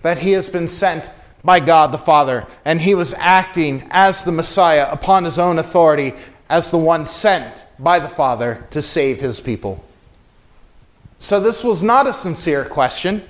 that 0.00 0.20
he 0.20 0.32
has 0.32 0.48
been 0.48 0.66
sent 0.66 1.10
by 1.44 1.60
God 1.60 1.92
the 1.92 1.98
Father, 1.98 2.46
and 2.64 2.80
he 2.80 2.94
was 2.94 3.14
acting 3.18 3.86
as 3.90 4.24
the 4.24 4.32
Messiah 4.32 4.88
upon 4.90 5.24
his 5.24 5.38
own 5.38 5.58
authority 5.58 6.14
as 6.48 6.70
the 6.70 6.78
one 6.78 7.04
sent 7.04 7.66
by 7.78 7.98
the 7.98 8.08
Father 8.08 8.66
to 8.70 8.80
save 8.80 9.20
his 9.20 9.40
people. 9.40 9.84
So, 11.18 11.40
this 11.40 11.62
was 11.62 11.82
not 11.82 12.06
a 12.06 12.12
sincere 12.12 12.64
question. 12.64 13.22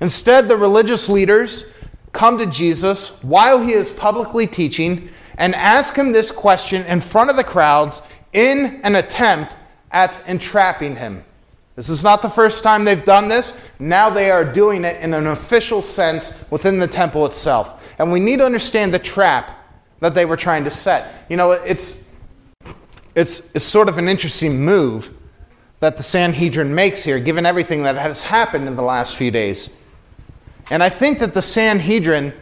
Instead, 0.00 0.48
the 0.48 0.56
religious 0.56 1.08
leaders 1.08 1.66
come 2.12 2.38
to 2.38 2.46
Jesus 2.46 3.22
while 3.22 3.60
he 3.60 3.72
is 3.72 3.90
publicly 3.90 4.46
teaching 4.46 5.08
and 5.38 5.54
ask 5.54 5.94
him 5.96 6.12
this 6.12 6.30
question 6.30 6.84
in 6.86 7.00
front 7.00 7.30
of 7.30 7.36
the 7.36 7.44
crowds 7.44 8.02
in 8.32 8.80
an 8.82 8.96
attempt 8.96 9.56
at 9.90 10.20
entrapping 10.28 10.96
him. 10.96 11.24
This 11.74 11.88
is 11.88 12.02
not 12.02 12.20
the 12.20 12.28
first 12.28 12.62
time 12.62 12.84
they've 12.84 13.04
done 13.04 13.28
this. 13.28 13.72
Now 13.78 14.10
they 14.10 14.30
are 14.30 14.44
doing 14.44 14.84
it 14.84 15.00
in 15.00 15.14
an 15.14 15.26
official 15.26 15.80
sense 15.80 16.44
within 16.50 16.78
the 16.78 16.86
temple 16.86 17.24
itself. 17.24 17.94
And 17.98 18.12
we 18.12 18.20
need 18.20 18.38
to 18.38 18.44
understand 18.44 18.92
the 18.92 18.98
trap 18.98 19.58
that 20.00 20.14
they 20.14 20.24
were 20.24 20.36
trying 20.36 20.64
to 20.64 20.70
set. 20.70 21.24
You 21.30 21.36
know, 21.36 21.52
it's, 21.52 22.04
it's, 23.14 23.50
it's 23.54 23.64
sort 23.64 23.88
of 23.88 23.96
an 23.98 24.08
interesting 24.08 24.62
move 24.62 25.14
that 25.80 25.96
the 25.96 26.02
Sanhedrin 26.02 26.74
makes 26.74 27.02
here, 27.02 27.18
given 27.18 27.46
everything 27.46 27.82
that 27.84 27.96
has 27.96 28.22
happened 28.22 28.68
in 28.68 28.76
the 28.76 28.82
last 28.82 29.16
few 29.16 29.30
days. 29.30 29.70
And 30.70 30.82
I 30.82 30.88
think 30.88 31.18
that 31.20 31.34
the 31.34 31.42
Sanhedrin 31.42 32.34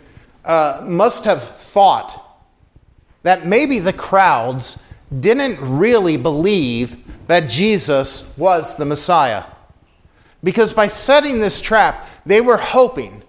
uh, 0.45 0.83
must 0.85 1.25
have 1.25 1.43
thought 1.43 2.39
that 3.23 3.47
maybe 3.47 3.79
the 3.79 3.93
crowds 3.93 4.79
didn't 5.19 5.59
really 5.61 6.17
believe 6.17 6.97
that 7.27 7.49
Jesus 7.49 8.33
was 8.37 8.77
the 8.77 8.85
Messiah. 8.85 9.45
Because 10.43 10.73
by 10.73 10.87
setting 10.87 11.41
this 11.41 11.61
trap, 11.61 12.09
they 12.25 12.41
were 12.41 12.57
hoping, 12.57 13.23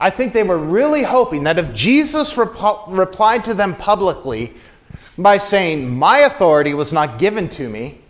I 0.00 0.10
think 0.10 0.32
they 0.32 0.42
were 0.42 0.58
really 0.58 1.02
hoping 1.02 1.44
that 1.44 1.58
if 1.58 1.72
Jesus 1.72 2.36
rep- 2.36 2.86
replied 2.88 3.44
to 3.44 3.54
them 3.54 3.74
publicly 3.74 4.54
by 5.18 5.38
saying, 5.38 5.96
My 5.96 6.20
authority 6.20 6.74
was 6.74 6.92
not 6.92 7.18
given 7.18 7.48
to 7.50 7.68
me, 7.68 8.00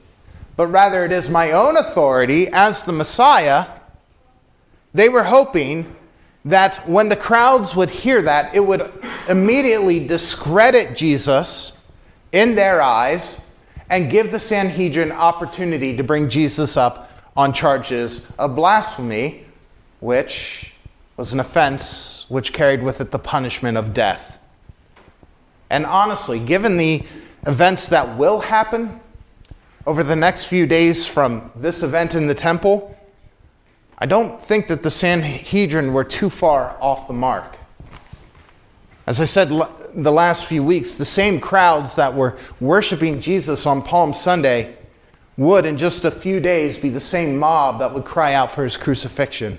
but 0.57 0.69
rather 0.69 1.05
it 1.05 1.13
is 1.13 1.29
my 1.29 1.53
own 1.53 1.77
authority 1.77 2.49
as 2.53 2.85
the 2.85 2.93
Messiah, 2.93 3.67
they 4.95 5.09
were 5.09 5.25
hoping 5.25 5.97
that 6.45 6.77
when 6.89 7.09
the 7.09 7.17
crowds 7.17 7.77
would 7.77 7.91
hear 7.91 8.23
that, 8.23 8.55
it 8.55 8.61
would 8.61 8.93
immediately 9.29 10.05
discredit 10.07 10.97
Jesus 10.97 11.73
in 12.33 12.55
their 12.55 12.81
eyes 12.81 13.45
and 13.91 14.11
give 14.11 14.31
the 14.31 14.39
Sanhedrin 14.39 15.11
opportunity 15.13 15.97
to 15.97 16.05
bring 16.05 16.29
Jesus 16.29 16.77
up 16.77 17.11
on 17.37 17.53
charges 17.53 18.31
of 18.39 18.55
blasphemy, 18.55 19.45
which 20.01 20.75
was 21.17 21.33
an 21.33 21.41
offense 21.41 22.27
which 22.29 22.53
carried 22.53 22.83
with 22.83 23.01
it 23.01 23.11
the 23.11 23.19
punishment 23.19 23.77
of 23.77 23.93
death. 23.93 24.39
And 25.69 25.85
honestly, 25.87 26.39
given 26.39 26.77
the 26.77 27.03
events 27.47 27.89
that 27.89 28.17
will 28.17 28.41
happen 28.41 29.01
over 29.87 30.03
the 30.03 30.17
next 30.17 30.45
few 30.45 30.67
days 30.67 31.07
from 31.07 31.51
this 31.57 31.83
event 31.83 32.15
in 32.15 32.27
the 32.27 32.35
temple, 32.35 32.97
I 33.99 34.07
don't 34.07 34.43
think 34.43 34.69
that 34.69 34.83
the 34.83 34.91
Sanhedrin 34.91 35.93
were 35.93 36.05
too 36.05 36.31
far 36.31 36.77
off 36.81 37.07
the 37.07 37.15
mark. 37.15 37.57
As 39.11 39.21
I 39.21 39.25
said 39.25 39.49
the 39.49 40.13
last 40.13 40.45
few 40.45 40.63
weeks, 40.63 40.95
the 40.95 41.05
same 41.05 41.41
crowds 41.41 41.97
that 41.97 42.15
were 42.15 42.37
worshiping 42.61 43.19
Jesus 43.19 43.67
on 43.67 43.83
Palm 43.83 44.15
Sunday 44.15 44.77
would, 45.37 45.67
in 45.67 45.77
just 45.77 46.05
a 46.05 46.13
few 46.13 46.39
days, 46.39 46.79
be 46.79 46.91
the 46.91 47.01
same 47.01 47.37
mob 47.37 47.81
that 47.81 47.93
would 47.93 48.05
cry 48.05 48.35
out 48.35 48.53
for 48.53 48.63
his 48.63 48.77
crucifixion. 48.77 49.59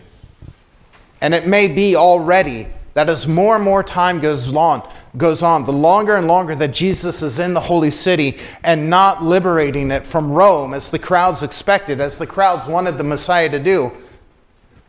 And 1.19 1.33
it 1.33 1.47
may 1.47 1.67
be 1.67 1.97
already 1.97 2.67
that 2.93 3.09
as 3.09 3.27
more 3.27 3.55
and 3.57 3.65
more 3.65 3.83
time 3.83 4.21
goes 4.21 4.55
on, 4.55 4.89
goes 5.17 5.43
on, 5.43 5.65
the 5.65 5.73
longer 5.73 6.15
and 6.15 6.29
longer 6.29 6.55
that 6.55 6.71
Jesus 6.71 7.21
is 7.21 7.37
in 7.37 7.53
the 7.53 7.59
holy 7.59 7.91
city 7.91 8.37
and 8.63 8.89
not 8.89 9.21
liberating 9.21 9.91
it 9.91 10.07
from 10.07 10.31
Rome 10.31 10.73
as 10.73 10.89
the 10.89 10.97
crowds 10.97 11.43
expected, 11.43 11.99
as 11.99 12.17
the 12.17 12.25
crowds 12.25 12.69
wanted 12.69 12.97
the 12.97 13.03
Messiah 13.03 13.49
to 13.49 13.59
do, 13.59 13.91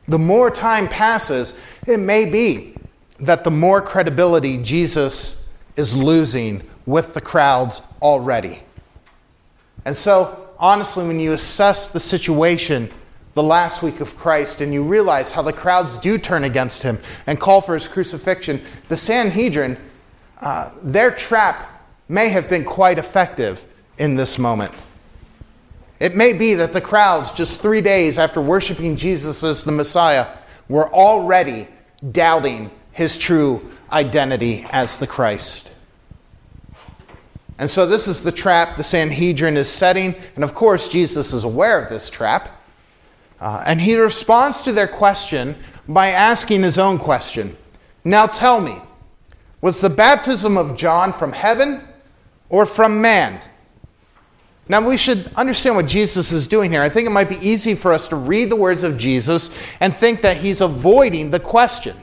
the 0.06 0.20
more 0.20 0.52
time 0.52 0.86
passes, 0.86 1.60
it 1.88 1.98
may 1.98 2.26
be 2.26 2.76
that 3.22 3.44
the 3.44 3.50
more 3.50 3.80
credibility 3.80 4.58
Jesus 4.58 5.48
is 5.76 5.96
losing 5.96 6.62
with 6.86 7.14
the 7.14 7.20
crowds 7.20 7.80
already. 8.02 8.62
And 9.84 9.94
so, 9.96 10.48
honestly, 10.58 11.06
when 11.06 11.20
you 11.20 11.32
assess 11.32 11.88
the 11.88 12.00
situation 12.00 12.90
the 13.34 13.42
last 13.42 13.82
week 13.82 14.00
of 14.00 14.16
Christ 14.16 14.60
and 14.60 14.74
you 14.74 14.82
realize 14.82 15.30
how 15.30 15.40
the 15.40 15.52
crowds 15.52 15.96
do 15.96 16.18
turn 16.18 16.44
against 16.44 16.82
him 16.82 16.98
and 17.26 17.40
call 17.40 17.60
for 17.60 17.74
his 17.74 17.88
crucifixion, 17.88 18.60
the 18.88 18.96
Sanhedrin, 18.96 19.78
uh, 20.40 20.70
their 20.82 21.10
trap 21.12 21.88
may 22.08 22.28
have 22.28 22.48
been 22.48 22.64
quite 22.64 22.98
effective 22.98 23.64
in 23.98 24.16
this 24.16 24.38
moment. 24.38 24.72
It 26.00 26.16
may 26.16 26.32
be 26.32 26.54
that 26.54 26.72
the 26.72 26.80
crowds, 26.80 27.30
just 27.30 27.62
three 27.62 27.80
days 27.80 28.18
after 28.18 28.40
worshiping 28.40 28.96
Jesus 28.96 29.44
as 29.44 29.62
the 29.62 29.70
Messiah, 29.70 30.26
were 30.68 30.92
already 30.92 31.68
doubting 32.10 32.70
his 32.92 33.16
true 33.16 33.70
identity 33.90 34.66
as 34.70 34.98
the 34.98 35.06
Christ. 35.06 35.70
And 37.58 37.70
so, 37.70 37.86
this 37.86 38.08
is 38.08 38.22
the 38.22 38.32
trap 38.32 38.76
the 38.76 38.82
Sanhedrin 38.82 39.56
is 39.56 39.68
setting. 39.68 40.14
And 40.34 40.42
of 40.42 40.54
course, 40.54 40.88
Jesus 40.88 41.32
is 41.32 41.44
aware 41.44 41.78
of 41.78 41.88
this 41.88 42.10
trap. 42.10 42.48
Uh, 43.40 43.62
and 43.66 43.80
he 43.80 43.96
responds 43.96 44.62
to 44.62 44.72
their 44.72 44.86
question 44.86 45.56
by 45.88 46.08
asking 46.08 46.62
his 46.62 46.78
own 46.78 46.98
question 46.98 47.56
Now 48.04 48.26
tell 48.26 48.60
me, 48.60 48.78
was 49.60 49.80
the 49.80 49.90
baptism 49.90 50.56
of 50.56 50.76
John 50.76 51.12
from 51.12 51.32
heaven 51.32 51.82
or 52.48 52.66
from 52.66 53.00
man? 53.00 53.40
Now, 54.68 54.80
we 54.86 54.96
should 54.96 55.30
understand 55.34 55.76
what 55.76 55.86
Jesus 55.86 56.32
is 56.32 56.46
doing 56.46 56.70
here. 56.70 56.82
I 56.82 56.88
think 56.88 57.06
it 57.06 57.10
might 57.10 57.28
be 57.28 57.36
easy 57.36 57.74
for 57.74 57.92
us 57.92 58.08
to 58.08 58.16
read 58.16 58.48
the 58.48 58.56
words 58.56 58.84
of 58.84 58.96
Jesus 58.96 59.50
and 59.80 59.92
think 59.94 60.22
that 60.22 60.36
he's 60.36 60.60
avoiding 60.60 61.30
the 61.30 61.40
question. 61.40 61.96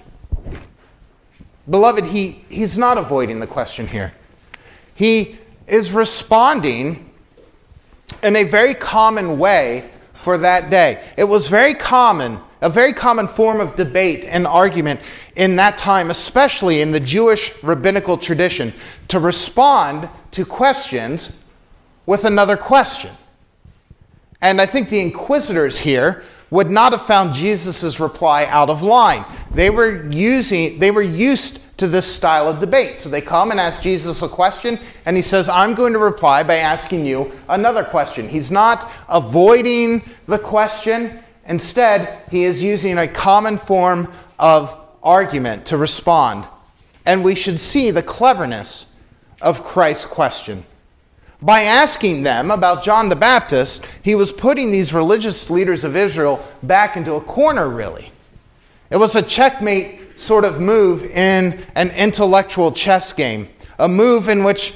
Beloved, 1.69 2.05
he, 2.05 2.43
he's 2.49 2.77
not 2.77 2.97
avoiding 2.97 3.39
the 3.39 3.47
question 3.47 3.88
here. 3.88 4.13
He 4.95 5.38
is 5.67 5.91
responding 5.91 7.11
in 8.23 8.35
a 8.35 8.43
very 8.43 8.73
common 8.73 9.38
way 9.38 9.91
for 10.15 10.38
that 10.38 10.69
day. 10.69 11.03
It 11.15 11.25
was 11.25 11.47
very 11.47 11.73
common, 11.73 12.39
a 12.61 12.69
very 12.69 12.91
common 12.91 13.27
form 13.27 13.61
of 13.61 13.75
debate 13.75 14.25
and 14.25 14.47
argument 14.47 14.99
in 15.35 15.55
that 15.57 15.77
time, 15.77 16.09
especially 16.09 16.81
in 16.81 16.91
the 16.91 16.99
Jewish 16.99 17.53
rabbinical 17.63 18.17
tradition, 18.17 18.73
to 19.07 19.19
respond 19.19 20.09
to 20.31 20.45
questions 20.45 21.31
with 22.05 22.25
another 22.25 22.57
question. 22.57 23.11
And 24.41 24.59
I 24.59 24.65
think 24.65 24.89
the 24.89 24.99
inquisitors 24.99 25.79
here 25.79 26.23
would 26.51 26.70
not 26.70 26.91
have 26.91 27.06
found 27.06 27.34
Jesus' 27.34 28.00
reply 28.00 28.46
out 28.46 28.70
of 28.70 28.82
line. 28.82 29.25
They 29.51 29.70
were 29.70 30.10
using 30.12 30.79
they 30.79 30.91
were 30.91 31.01
used 31.01 31.62
to 31.77 31.88
this 31.88 32.13
style 32.13 32.48
of 32.48 32.60
debate. 32.60 32.98
So 32.98 33.10
they 33.10 33.22
come 33.22 33.51
and 33.51 33.60
ask 33.60 33.82
Jesus 33.82 34.22
a 34.22 34.27
question, 34.27 34.79
and 35.06 35.15
he 35.15 35.24
says, 35.24 35.48
I'm 35.48 35.74
going 35.74 35.94
to 35.94 36.00
reply 36.00 36.44
by 36.44 36.56
asking 36.56 37.06
you 37.06 37.32
another 37.48 37.84
question. 37.84 38.27
He's 38.27 38.51
not 38.51 38.91
avoiding 39.08 40.03
the 40.25 40.39
question. 40.39 41.20
Instead, 41.46 42.24
he 42.29 42.44
is 42.44 42.62
using 42.62 42.98
a 42.98 43.08
common 43.08 43.58
form 43.58 44.12
of 44.38 44.77
argument 45.01 45.65
to 45.68 45.77
respond. 45.77 46.46
And 47.06 47.24
we 47.24 47.34
should 47.34 47.60
see 47.60 47.91
the 47.91 48.03
cleverness 48.03 48.88
of 49.41 49.63
Christ's 49.63 50.06
question. 50.06 50.65
By 51.41 51.62
asking 51.62 52.24
them 52.24 52.51
about 52.51 52.84
John 52.84 53.08
the 53.08 53.15
Baptist, 53.15 53.86
he 54.03 54.13
was 54.13 54.31
putting 54.31 54.72
these 54.72 54.93
religious 54.93 55.50
leaders 55.50 55.86
of 55.86 55.96
Israel 55.96 56.46
back 56.63 56.98
into 56.98 57.13
a 57.13 57.22
corner, 57.22 57.69
really. 57.69 58.12
It 58.89 58.98
was 58.98 59.15
a 59.15 59.22
checkmate 59.22 60.19
sort 60.19 60.43
of 60.43 60.60
move 60.60 61.05
in 61.05 61.63
an 61.75 61.91
intellectual 61.91 62.74
chess 62.74 63.13
game, 63.13 63.48
a 63.77 63.88
move 63.88 64.27
in 64.27 64.43
which 64.43 64.74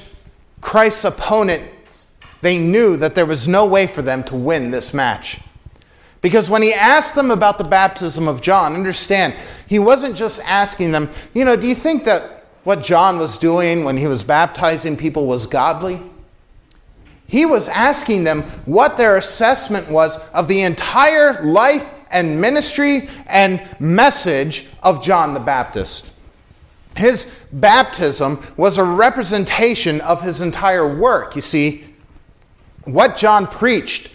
Christ's 0.62 1.04
opponents, 1.04 2.06
they 2.40 2.58
knew 2.58 2.96
that 2.96 3.14
there 3.14 3.26
was 3.26 3.46
no 3.46 3.66
way 3.66 3.86
for 3.86 4.00
them 4.00 4.24
to 4.24 4.36
win 4.36 4.70
this 4.70 4.94
match. 4.94 5.40
Because 6.22 6.48
when 6.48 6.62
he 6.62 6.72
asked 6.72 7.14
them 7.14 7.30
about 7.30 7.58
the 7.58 7.64
baptism 7.64 8.26
of 8.26 8.40
John, 8.40 8.72
understand, 8.72 9.34
he 9.66 9.78
wasn't 9.78 10.16
just 10.16 10.40
asking 10.46 10.92
them, 10.92 11.10
you 11.34 11.44
know, 11.44 11.56
do 11.56 11.66
you 11.66 11.74
think 11.74 12.04
that 12.04 12.46
what 12.64 12.82
John 12.82 13.18
was 13.18 13.36
doing 13.36 13.84
when 13.84 13.98
he 13.98 14.06
was 14.06 14.24
baptizing 14.24 14.96
people 14.96 15.26
was 15.26 15.46
godly? 15.46 16.00
He 17.26 17.46
was 17.46 17.68
asking 17.68 18.24
them 18.24 18.42
what 18.64 18.98
their 18.98 19.16
assessment 19.16 19.90
was 19.90 20.18
of 20.32 20.48
the 20.48 20.62
entire 20.62 21.42
life 21.42 21.88
and 22.10 22.40
ministry 22.40 23.08
and 23.26 23.60
message 23.80 24.66
of 24.82 25.02
John 25.02 25.34
the 25.34 25.40
Baptist. 25.40 26.10
His 26.96 27.28
baptism 27.52 28.40
was 28.56 28.78
a 28.78 28.84
representation 28.84 30.00
of 30.02 30.22
his 30.22 30.40
entire 30.40 30.96
work. 30.96 31.34
You 31.34 31.42
see, 31.42 31.84
what 32.84 33.16
John 33.16 33.46
preached, 33.46 34.10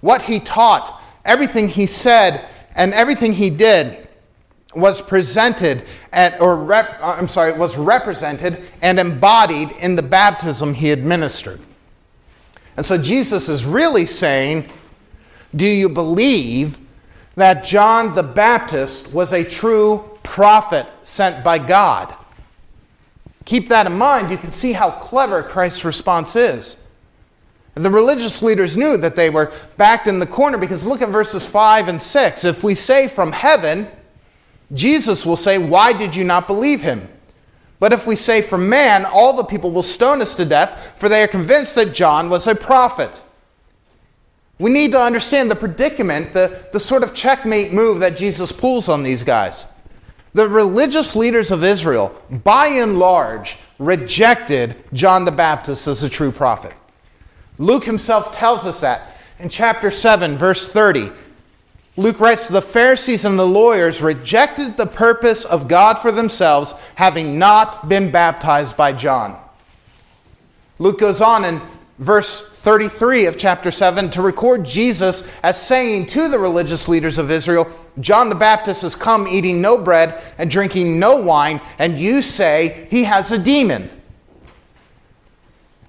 what 0.00 0.22
he 0.22 0.40
taught, 0.40 1.00
everything 1.24 1.68
he 1.68 1.86
said, 1.86 2.44
and 2.74 2.92
everything 2.92 3.32
he 3.32 3.50
did 3.50 4.08
was 4.74 5.00
presented 5.00 5.84
at, 6.12 6.40
or 6.40 6.56
rep, 6.56 6.98
I'm 7.00 7.28
sorry, 7.28 7.52
was 7.52 7.76
represented 7.78 8.62
and 8.82 8.98
embodied 8.98 9.70
in 9.72 9.94
the 9.94 10.02
baptism 10.02 10.74
he 10.74 10.90
administered. 10.90 11.60
And 12.76 12.84
so 12.84 12.98
Jesus 12.98 13.48
is 13.48 13.64
really 13.64 14.06
saying, 14.06 14.68
Do 15.54 15.66
you 15.66 15.88
believe 15.88 16.78
that 17.36 17.64
John 17.64 18.14
the 18.14 18.22
Baptist 18.22 19.12
was 19.12 19.32
a 19.32 19.44
true 19.44 20.18
prophet 20.22 20.86
sent 21.02 21.44
by 21.44 21.58
God? 21.58 22.14
Keep 23.44 23.68
that 23.68 23.86
in 23.86 23.96
mind. 23.96 24.30
You 24.30 24.38
can 24.38 24.52
see 24.52 24.72
how 24.72 24.90
clever 24.90 25.42
Christ's 25.42 25.84
response 25.84 26.34
is. 26.34 26.78
The 27.74 27.90
religious 27.90 28.40
leaders 28.40 28.76
knew 28.76 28.96
that 28.98 29.16
they 29.16 29.30
were 29.30 29.52
backed 29.76 30.06
in 30.06 30.20
the 30.20 30.26
corner 30.26 30.58
because 30.58 30.86
look 30.86 31.02
at 31.02 31.08
verses 31.08 31.46
5 31.46 31.88
and 31.88 32.00
6. 32.00 32.44
If 32.44 32.62
we 32.62 32.74
say 32.74 33.08
from 33.08 33.32
heaven, 33.32 33.88
Jesus 34.72 35.26
will 35.26 35.36
say, 35.36 35.58
Why 35.58 35.92
did 35.92 36.14
you 36.14 36.24
not 36.24 36.46
believe 36.46 36.80
him? 36.80 37.08
But 37.80 37.92
if 37.92 38.06
we 38.06 38.16
say 38.16 38.40
from 38.40 38.68
man, 38.68 39.04
all 39.04 39.36
the 39.36 39.44
people 39.44 39.70
will 39.70 39.82
stone 39.82 40.22
us 40.22 40.34
to 40.36 40.44
death, 40.44 40.94
for 40.96 41.08
they 41.08 41.22
are 41.22 41.28
convinced 41.28 41.74
that 41.74 41.94
John 41.94 42.30
was 42.30 42.46
a 42.46 42.54
prophet. 42.54 43.22
We 44.58 44.70
need 44.70 44.92
to 44.92 45.00
understand 45.00 45.50
the 45.50 45.56
predicament, 45.56 46.32
the, 46.32 46.66
the 46.72 46.80
sort 46.80 47.02
of 47.02 47.12
checkmate 47.12 47.72
move 47.72 48.00
that 48.00 48.16
Jesus 48.16 48.52
pulls 48.52 48.88
on 48.88 49.02
these 49.02 49.22
guys. 49.22 49.66
The 50.32 50.48
religious 50.48 51.14
leaders 51.14 51.50
of 51.50 51.64
Israel, 51.64 52.14
by 52.30 52.66
and 52.66 52.98
large, 52.98 53.58
rejected 53.78 54.76
John 54.92 55.24
the 55.24 55.32
Baptist 55.32 55.86
as 55.86 56.02
a 56.02 56.08
true 56.08 56.32
prophet. 56.32 56.72
Luke 57.58 57.84
himself 57.84 58.32
tells 58.32 58.66
us 58.66 58.80
that 58.80 59.16
in 59.38 59.48
chapter 59.48 59.90
7, 59.90 60.36
verse 60.36 60.68
30. 60.68 61.12
Luke 61.96 62.18
writes, 62.18 62.48
The 62.48 62.62
Pharisees 62.62 63.24
and 63.24 63.38
the 63.38 63.46
lawyers 63.46 64.02
rejected 64.02 64.76
the 64.76 64.86
purpose 64.86 65.44
of 65.44 65.68
God 65.68 65.98
for 65.98 66.10
themselves, 66.10 66.74
having 66.96 67.38
not 67.38 67.88
been 67.88 68.10
baptized 68.10 68.76
by 68.76 68.92
John. 68.92 69.38
Luke 70.78 70.98
goes 70.98 71.20
on 71.20 71.44
in 71.44 71.60
verse 71.98 72.50
33 72.50 73.26
of 73.26 73.36
chapter 73.36 73.70
7 73.70 74.10
to 74.10 74.22
record 74.22 74.64
Jesus 74.64 75.30
as 75.44 75.60
saying 75.60 76.06
to 76.06 76.28
the 76.28 76.38
religious 76.38 76.88
leaders 76.88 77.18
of 77.18 77.30
Israel, 77.30 77.68
John 78.00 78.28
the 78.28 78.34
Baptist 78.34 78.82
has 78.82 78.96
come 78.96 79.28
eating 79.28 79.60
no 79.60 79.78
bread 79.78 80.20
and 80.38 80.50
drinking 80.50 80.98
no 80.98 81.16
wine, 81.16 81.60
and 81.78 81.96
you 81.96 82.22
say 82.22 82.88
he 82.90 83.04
has 83.04 83.30
a 83.30 83.38
demon. 83.38 83.88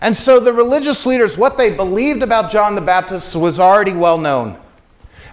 And 0.02 0.16
so 0.16 0.40
the 0.40 0.54
religious 0.54 1.08
leaders, 1.08 1.36
what 1.36 1.58
they 1.58 1.74
believed 1.74 2.22
about 2.22 2.52
John 2.52 2.76
the 2.76 2.82
Baptist 2.82 3.36
was 3.36 3.60
already 3.60 3.94
well 3.94 4.20
known. 4.20 4.62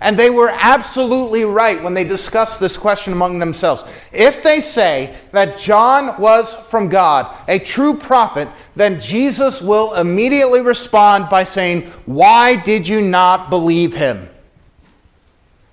And 0.03 0.19
they 0.19 0.31
were 0.31 0.51
absolutely 0.53 1.45
right 1.45 1.81
when 1.81 1.95
they 1.95 2.03
discussed 2.03 2.59
this 2.59 2.77
question 2.77 3.13
among 3.13 3.39
themselves. 3.39 3.85
If 4.13 4.43
they 4.43 4.59
say 4.59 5.17
that 5.31 5.57
John 5.57 6.21
was 6.21 6.55
from 6.55 6.89
God, 6.89 7.37
a 7.47 7.61
true 7.61 7.97
prophet, 7.97 8.49
then 8.75 8.99
Jesus 8.99 9.63
will 9.63 9.95
immediately 9.95 10.61
respond 10.61 11.29
by 11.31 11.45
saying, 11.45 11.83
Why 12.05 12.57
did 12.57 12.89
you 12.89 13.01
not 13.01 13.49
believe 13.49 13.95
him? 13.95 14.29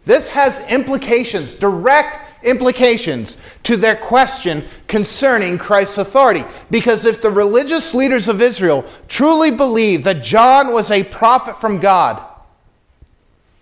This 0.05 0.29
has 0.29 0.59
implications, 0.69 1.55
direct 1.55 2.19
implications 2.43 3.35
to 3.63 3.75
their 3.75 3.95
question 3.95 4.65
concerning 4.87 5.57
Christ's 5.57 5.97
authority. 5.97 6.45
Because 6.69 7.05
if 7.05 7.21
the 7.21 7.31
religious 7.31 7.93
leaders 7.95 8.29
of 8.29 8.41
Israel 8.41 8.85
truly 9.07 9.51
believed 9.51 10.03
that 10.05 10.23
John 10.23 10.71
was 10.71 10.91
a 10.91 11.03
prophet 11.03 11.57
from 11.57 11.79
God, 11.79 12.28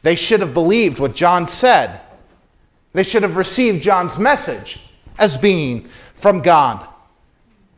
they 0.07 0.15
should 0.15 0.39
have 0.39 0.53
believed 0.53 1.01
what 1.01 1.15
John 1.15 1.47
said. 1.47 1.99
They 2.93 3.03
should 3.03 3.23
have 3.23 3.35
received 3.35 3.81
John's 3.81 4.17
message 4.17 4.79
as 5.19 5.35
being 5.35 5.89
from 6.13 6.39
God. 6.39 6.87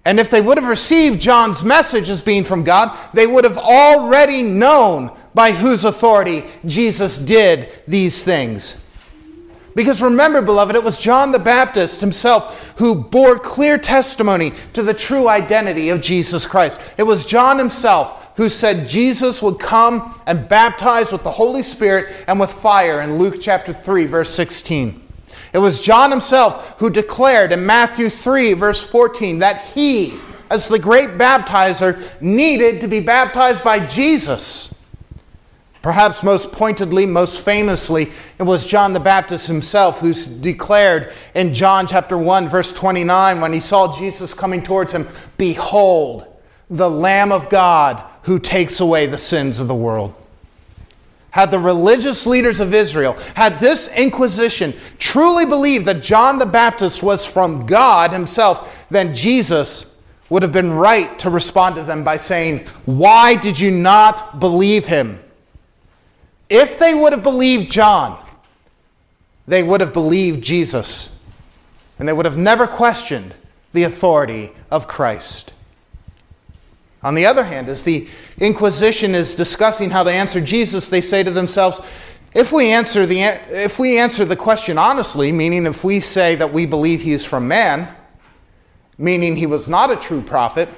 And 0.06 0.20
if 0.20 0.30
they 0.30 0.40
would 0.40 0.60
have 0.60 0.70
received 0.70 1.20
John's 1.20 1.64
message 1.64 2.08
as 2.08 2.22
being 2.22 2.44
from 2.44 2.64
God, 2.64 2.96
they 3.16 3.26
would 3.26 3.46
have 3.46 3.58
already 3.58 4.44
known 4.44 5.10
by 5.34 5.54
whose 5.54 5.86
authority 5.86 6.44
Jesus 6.68 7.18
did 7.18 7.72
these 7.88 8.24
things. 8.24 8.78
Because 9.74 10.00
remember, 10.00 10.44
beloved, 10.44 10.76
it 10.76 10.84
was 10.84 11.00
John 11.00 11.32
the 11.32 11.40
Baptist 11.40 12.00
himself 12.00 12.76
who 12.78 12.94
bore 12.94 13.40
clear 13.40 13.80
testimony 13.80 14.52
to 14.74 14.84
the 14.84 14.94
true 14.94 15.28
identity 15.28 15.90
of 15.90 16.00
Jesus 16.00 16.46
Christ. 16.46 16.80
It 16.96 17.04
was 17.04 17.26
John 17.26 17.58
himself 17.58 18.19
who 18.40 18.48
said 18.48 18.88
Jesus 18.88 19.42
would 19.42 19.60
come 19.60 20.18
and 20.26 20.48
baptize 20.48 21.12
with 21.12 21.24
the 21.24 21.30
Holy 21.32 21.62
Spirit 21.62 22.24
and 22.26 22.40
with 22.40 22.50
fire 22.50 23.02
in 23.02 23.18
Luke 23.18 23.36
chapter 23.42 23.74
3, 23.74 24.06
verse 24.06 24.30
16. 24.30 25.06
It 25.52 25.58
was 25.58 25.82
John 25.82 26.10
himself 26.10 26.80
who 26.80 26.90
declared 26.90 27.52
in 27.52 27.66
Matthew 27.66 28.10
3, 28.10 28.54
verse 28.54 28.82
14, 28.82 29.40
that 29.40 29.66
he, 29.66 30.18
as 30.50 30.70
the 30.70 30.80
great 30.80 31.10
baptizer, 31.18 32.02
needed 32.22 32.80
to 32.80 32.88
be 32.88 33.02
baptized 33.02 33.62
by 33.62 33.86
Jesus. 33.86 34.74
Perhaps 35.82 36.24
most 36.24 36.54
pointedly, 36.54 37.06
most 37.06 37.44
famously, 37.44 38.10
it 38.40 38.44
was 38.44 38.66
John 38.66 38.94
the 38.94 39.02
Baptist 39.02 39.48
himself 39.48 40.00
who 40.00 40.14
declared 40.14 41.12
in 41.36 41.54
John 41.54 41.88
chapter 41.88 42.18
1, 42.18 42.48
verse 42.48 42.72
29, 42.72 43.42
when 43.42 43.52
he 43.52 43.60
saw 43.60 43.94
Jesus 43.94 44.34
coming 44.34 44.64
towards 44.64 44.94
him, 44.94 45.10
Behold, 45.38 46.26
the 46.70 46.90
Lamb 46.90 47.34
of 47.34 47.50
God 47.50 48.06
who 48.30 48.38
takes 48.38 48.80
away 48.80 49.08
the 49.08 49.18
sins 49.18 49.60
of 49.60 49.68
the 49.68 49.74
world. 49.74 50.14
Had 51.32 51.50
the 51.50 51.58
religious 51.58 52.28
leaders 52.28 52.60
of 52.60 52.76
Israel, 52.76 53.14
had 53.34 53.58
this 53.58 53.88
Inquisition 53.98 54.76
truly 55.00 55.48
believed 55.48 55.88
that 55.88 56.04
John 56.04 56.38
the 56.38 56.46
Baptist 56.46 57.02
was 57.02 57.26
from 57.26 57.66
God 57.66 58.12
himself, 58.14 58.86
then 58.92 59.16
Jesus 59.16 59.98
would 60.30 60.44
have 60.44 60.52
been 60.52 60.72
right 60.72 61.18
to 61.18 61.32
respond 61.32 61.74
to 61.78 61.84
them 61.84 62.04
by 62.04 62.18
saying, 62.18 62.68
Why 62.86 63.34
did 63.34 63.60
you 63.60 63.72
not 63.72 64.40
believe 64.40 64.86
him? 64.86 65.20
If 66.52 66.78
they 66.78 66.94
would 66.94 67.14
have 67.14 67.24
believed 67.24 67.72
John, 67.72 68.24
they 69.48 69.64
would 69.64 69.82
have 69.82 69.92
believed 69.92 70.44
Jesus, 70.44 71.18
and 71.98 72.08
they 72.08 72.14
would 72.14 72.28
have 72.28 72.38
never 72.38 72.68
questioned 72.68 73.34
the 73.74 73.86
authority 73.86 74.52
of 74.70 74.88
Christ. 74.88 75.54
On 77.02 77.14
the 77.16 77.26
other 77.26 77.44
hand, 77.44 77.70
as 77.70 77.84
the 77.84 78.08
Inquisition 78.40 79.16
is 79.16 79.36
discussing 79.36 79.90
how 79.90 80.04
to 80.04 80.12
answer 80.12 80.42
Jesus, 80.42 80.90
they 80.90 81.02
say 81.02 81.24
to 81.24 81.32
themselves, 81.32 81.80
if 82.34 82.52
we 82.52 82.72
answer 82.72 83.06
the, 83.06 83.22
if 83.22 83.80
we 83.80 83.98
answer 83.98 84.26
the 84.26 84.36
question 84.36 84.78
honestly, 84.78 85.32
meaning 85.32 85.66
if 85.66 85.84
we 85.84 86.00
say 86.00 86.36
that 86.36 86.52
we 86.52 86.66
believe 86.66 87.02
he 87.02 87.14
is 87.14 87.26
from 87.26 87.48
man, 87.48 87.94
meaning 88.98 89.36
he 89.36 89.46
was 89.46 89.70
not 89.70 89.92
a 89.92 89.96
true 89.96 90.22
prophet, 90.22 90.70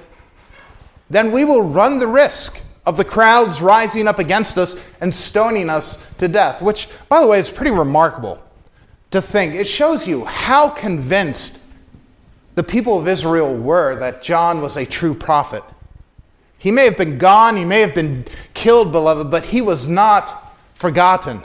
then 1.09 1.31
we 1.31 1.43
will 1.43 1.63
run 1.63 1.97
the 1.97 2.07
risk 2.07 2.61
of 2.85 2.97
the 2.97 3.03
crowds 3.03 3.61
rising 3.61 4.07
up 4.07 4.19
against 4.19 4.57
us 4.57 4.81
and 5.01 5.13
stoning 5.13 5.69
us 5.69 6.09
to 6.17 6.27
death, 6.27 6.61
which, 6.61 6.87
by 7.09 7.21
the 7.21 7.27
way, 7.27 7.39
is 7.39 7.49
pretty 7.49 7.71
remarkable 7.71 8.41
to 9.11 9.21
think. 9.21 9.53
It 9.53 9.67
shows 9.67 10.07
you 10.07 10.23
how 10.25 10.69
convinced 10.69 11.59
the 12.55 12.63
people 12.63 12.97
of 12.97 13.07
Israel 13.07 13.55
were 13.55 13.95
that 13.97 14.21
John 14.21 14.61
was 14.61 14.77
a 14.77 14.85
true 14.85 15.13
prophet. 15.13 15.63
He 16.61 16.69
may 16.69 16.85
have 16.85 16.95
been 16.95 17.17
gone, 17.17 17.57
he 17.57 17.65
may 17.65 17.79
have 17.79 17.95
been 17.95 18.23
killed, 18.53 18.91
beloved, 18.91 19.31
but 19.31 19.45
he 19.45 19.61
was 19.61 19.87
not 19.87 20.53
forgotten. 20.75 21.41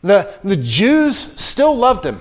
The, 0.00 0.34
the 0.42 0.56
Jews 0.56 1.18
still 1.38 1.76
loved 1.76 2.06
him. 2.06 2.18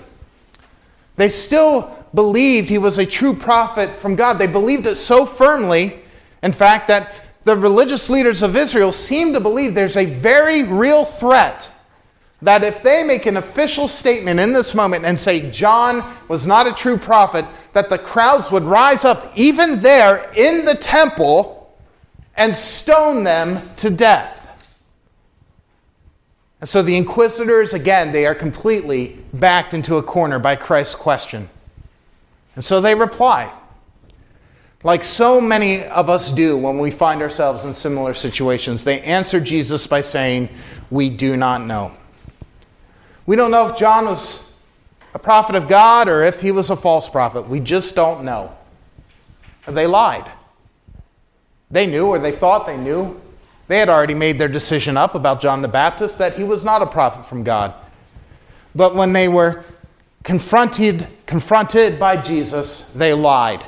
They 1.15 1.29
still 1.29 2.05
believed 2.13 2.67
he 2.67 2.77
was 2.77 2.97
a 2.97 3.05
true 3.05 3.33
prophet 3.33 3.95
from 3.95 4.17
God. 4.17 4.37
They 4.37 4.47
believed 4.47 4.85
it 4.85 4.97
so 4.97 5.25
firmly, 5.25 6.01
in 6.43 6.51
fact, 6.51 6.89
that 6.89 7.13
the 7.45 7.55
religious 7.55 8.09
leaders 8.09 8.43
of 8.43 8.57
Israel 8.57 8.91
seem 8.91 9.31
to 9.31 9.39
believe 9.39 9.73
there's 9.73 9.95
a 9.95 10.05
very 10.05 10.63
real 10.63 11.05
threat 11.05 11.71
that 12.41 12.65
if 12.65 12.83
they 12.83 13.01
make 13.01 13.27
an 13.27 13.37
official 13.37 13.87
statement 13.87 14.41
in 14.41 14.51
this 14.51 14.75
moment 14.75 15.05
and 15.05 15.17
say 15.17 15.49
John 15.49 16.03
was 16.27 16.45
not 16.45 16.67
a 16.67 16.73
true 16.73 16.97
prophet, 16.97 17.45
that 17.71 17.87
the 17.87 17.97
crowds 17.97 18.51
would 18.51 18.63
rise 18.63 19.05
up 19.05 19.31
even 19.37 19.79
there 19.79 20.29
in 20.35 20.65
the 20.65 20.75
temple 20.75 21.60
and 22.35 22.55
stone 22.55 23.23
them 23.23 23.75
to 23.77 23.89
death. 23.89 24.37
And 26.59 26.69
so 26.69 26.81
the 26.81 26.95
inquisitors, 26.95 27.73
again, 27.73 28.11
they 28.11 28.25
are 28.25 28.35
completely 28.35 29.19
backed 29.33 29.73
into 29.73 29.97
a 29.97 30.03
corner 30.03 30.39
by 30.39 30.55
Christ's 30.55 30.95
question. 30.95 31.49
And 32.55 32.63
so 32.63 32.81
they 32.81 32.95
reply 32.95 33.51
like 34.83 35.03
so 35.03 35.39
many 35.39 35.83
of 35.85 36.09
us 36.09 36.31
do 36.31 36.57
when 36.57 36.79
we 36.79 36.89
find 36.89 37.21
ourselves 37.21 37.65
in 37.65 37.73
similar 37.73 38.13
situations, 38.13 38.83
they 38.83 39.01
answer 39.01 39.39
Jesus 39.39 39.85
by 39.85 40.01
saying, 40.01 40.49
We 40.89 41.09
do 41.09 41.37
not 41.37 41.65
know. 41.65 41.91
We 43.27 43.35
don't 43.35 43.51
know 43.51 43.67
if 43.67 43.77
John 43.77 44.05
was 44.05 44.43
a 45.13 45.19
prophet 45.19 45.55
of 45.55 45.67
God 45.67 46.07
or 46.07 46.23
if 46.23 46.41
he 46.41 46.51
was 46.51 46.69
a 46.71 46.75
false 46.75 47.07
prophet. 47.07 47.47
We 47.47 47.59
just 47.59 47.95
don't 47.95 48.23
know. 48.23 48.55
They 49.67 49.85
lied. 49.85 50.29
They 51.71 51.87
knew, 51.87 52.07
or 52.07 52.19
they 52.19 52.31
thought 52.31 52.65
they 52.65 52.77
knew. 52.77 53.19
They 53.67 53.79
had 53.79 53.89
already 53.89 54.13
made 54.13 54.37
their 54.37 54.49
decision 54.49 54.97
up 54.97 55.15
about 55.15 55.41
John 55.41 55.61
the 55.61 55.67
Baptist 55.67 56.17
that 56.17 56.35
he 56.35 56.43
was 56.43 56.65
not 56.65 56.81
a 56.81 56.85
prophet 56.85 57.25
from 57.25 57.43
God. 57.43 57.73
But 58.75 58.95
when 58.95 59.13
they 59.13 59.27
were 59.27 59.63
confronted, 60.23 61.07
confronted 61.25 61.97
by 61.97 62.17
Jesus, 62.17 62.83
they 62.93 63.13
lied. 63.13 63.63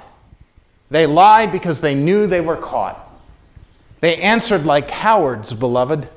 They 0.89 1.05
lied 1.05 1.51
because 1.51 1.81
they 1.81 1.95
knew 1.95 2.27
they 2.27 2.41
were 2.41 2.57
caught. 2.57 2.99
They 4.01 4.17
answered 4.17 4.65
like 4.65 4.89
cowards, 4.89 5.53
beloved. 5.53 6.09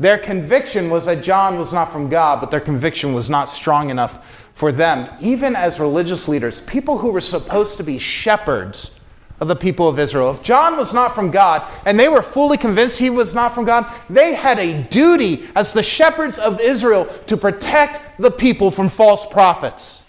Their 0.00 0.18
conviction 0.18 0.90
was 0.90 1.06
that 1.06 1.22
John 1.22 1.58
was 1.58 1.72
not 1.72 1.92
from 1.92 2.08
God, 2.08 2.40
but 2.40 2.50
their 2.50 2.60
conviction 2.60 3.14
was 3.14 3.30
not 3.30 3.48
strong 3.48 3.90
enough 3.90 4.50
for 4.52 4.72
them, 4.72 5.08
even 5.20 5.54
as 5.54 5.78
religious 5.78 6.26
leaders, 6.26 6.60
people 6.62 6.98
who 6.98 7.12
were 7.12 7.20
supposed 7.20 7.76
to 7.76 7.84
be 7.84 7.98
shepherds 7.98 8.98
of 9.42 9.48
the 9.48 9.56
people 9.56 9.88
of 9.88 9.98
Israel. 9.98 10.30
If 10.30 10.40
John 10.40 10.76
was 10.76 10.94
not 10.94 11.16
from 11.16 11.32
God 11.32 11.68
and 11.84 11.98
they 11.98 12.08
were 12.08 12.22
fully 12.22 12.56
convinced 12.56 13.00
he 13.00 13.10
was 13.10 13.34
not 13.34 13.52
from 13.52 13.64
God, 13.64 13.92
they 14.08 14.34
had 14.34 14.60
a 14.60 14.84
duty 14.84 15.48
as 15.56 15.72
the 15.72 15.82
shepherds 15.82 16.38
of 16.38 16.60
Israel 16.60 17.06
to 17.26 17.36
protect 17.36 18.18
the 18.20 18.30
people 18.30 18.70
from 18.70 18.88
false 18.88 19.26
prophets. 19.26 20.04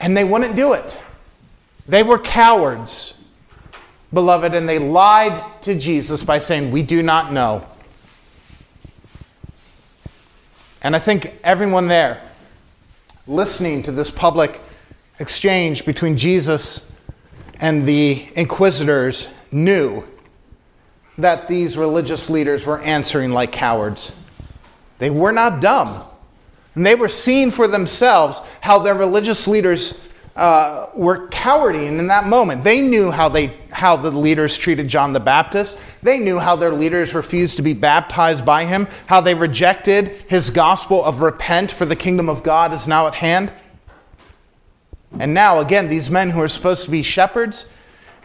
And 0.00 0.16
they 0.16 0.24
wouldn't 0.24 0.56
do 0.56 0.72
it. 0.72 1.00
They 1.86 2.02
were 2.02 2.18
cowards, 2.18 3.22
beloved, 4.12 4.52
and 4.52 4.68
they 4.68 4.80
lied 4.80 5.40
to 5.62 5.76
Jesus 5.76 6.24
by 6.24 6.40
saying, 6.40 6.72
We 6.72 6.82
do 6.82 7.04
not 7.04 7.32
know. 7.32 7.64
And 10.82 10.96
I 10.96 10.98
think 10.98 11.38
everyone 11.44 11.86
there 11.86 12.20
listening 13.28 13.84
to 13.84 13.92
this 13.92 14.10
public 14.10 14.60
exchange 15.20 15.86
between 15.86 16.16
Jesus 16.16 16.90
and 17.60 17.86
the 17.86 18.26
inquisitors 18.34 19.28
knew 19.52 20.04
that 21.18 21.46
these 21.46 21.78
religious 21.78 22.28
leaders 22.28 22.66
were 22.66 22.80
answering 22.80 23.30
like 23.30 23.52
cowards. 23.52 24.12
They 24.98 25.10
were 25.10 25.32
not 25.32 25.60
dumb. 25.60 26.04
And 26.74 26.84
they 26.84 26.94
were 26.96 27.08
seeing 27.08 27.50
for 27.50 27.68
themselves 27.68 28.40
how 28.60 28.80
their 28.80 28.94
religious 28.94 29.46
leaders 29.46 30.00
uh, 30.34 30.88
were 30.94 31.28
cowarding 31.28 31.98
in 31.98 32.08
that 32.08 32.26
moment. 32.26 32.64
They 32.64 32.82
knew 32.82 33.12
how, 33.12 33.28
they, 33.28 33.56
how 33.70 33.96
the 33.96 34.10
leaders 34.10 34.58
treated 34.58 34.88
John 34.88 35.12
the 35.12 35.20
Baptist. 35.20 35.78
They 36.02 36.18
knew 36.18 36.40
how 36.40 36.56
their 36.56 36.72
leaders 36.72 37.14
refused 37.14 37.56
to 37.58 37.62
be 37.62 37.72
baptized 37.72 38.44
by 38.44 38.64
him, 38.64 38.88
how 39.06 39.20
they 39.20 39.34
rejected 39.34 40.08
his 40.28 40.50
gospel 40.50 41.04
of 41.04 41.20
repent, 41.20 41.70
for 41.70 41.84
the 41.84 41.94
kingdom 41.94 42.28
of 42.28 42.42
God 42.42 42.72
is 42.72 42.88
now 42.88 43.06
at 43.06 43.14
hand. 43.14 43.52
And 45.18 45.32
now, 45.32 45.60
again, 45.60 45.88
these 45.88 46.10
men 46.10 46.30
who 46.30 46.40
are 46.40 46.48
supposed 46.48 46.84
to 46.84 46.90
be 46.90 47.02
shepherds, 47.02 47.66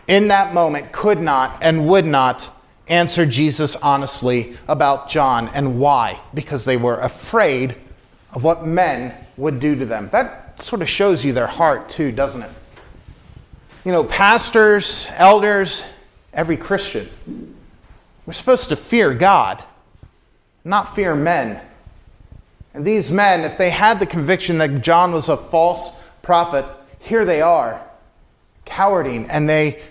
in 0.08 0.30
that 0.30 0.54
moment, 0.54 0.92
could 0.92 1.20
not 1.22 1.60
and 1.62 1.88
would 1.88 2.06
not 2.06 2.52
answer 2.88 3.26
Jesus 3.26 3.76
honestly 3.76 4.58
about 4.68 5.08
John. 5.08 5.50
And 5.50 5.80
why? 5.80 6.20
Because 6.34 6.66
they 6.66 6.78
were 6.78 7.00
afraid 7.00 7.76
of 8.34 8.44
what 8.44 8.66
men 8.66 9.14
would 9.38 9.60
do 9.60 9.76
to 9.76 9.86
them. 9.86 10.10
That 10.12 10.62
sort 10.62 10.82
of 10.82 10.90
shows 10.90 11.24
you 11.24 11.32
their 11.32 11.48
heart, 11.48 11.90
too, 11.90 12.12
doesn't 12.12 12.42
it? 12.42 12.52
You 13.86 13.92
know, 13.92 14.04
pastors, 14.04 15.08
elders, 15.12 15.86
every 16.34 16.58
Christian, 16.58 17.08
we're 18.26 18.34
supposed 18.34 18.70
to 18.70 18.76
fear 18.76 19.14
God, 19.14 19.64
not 20.64 20.94
fear 20.94 21.16
men. 21.16 21.62
And 22.74 22.86
these 22.86 23.12
men, 23.12 23.42
if 23.42 23.58
they 23.58 23.70
had 23.70 24.00
the 24.00 24.06
conviction 24.06 24.58
that 24.60 24.82
John 24.82 25.12
was 25.12 25.30
a 25.30 25.38
false 25.38 25.92
prophet, 26.22 26.66
here 27.00 27.26
they 27.26 27.42
are, 27.42 27.82
cowarding, 28.66 29.28
and 29.30 29.48
they 29.48 29.82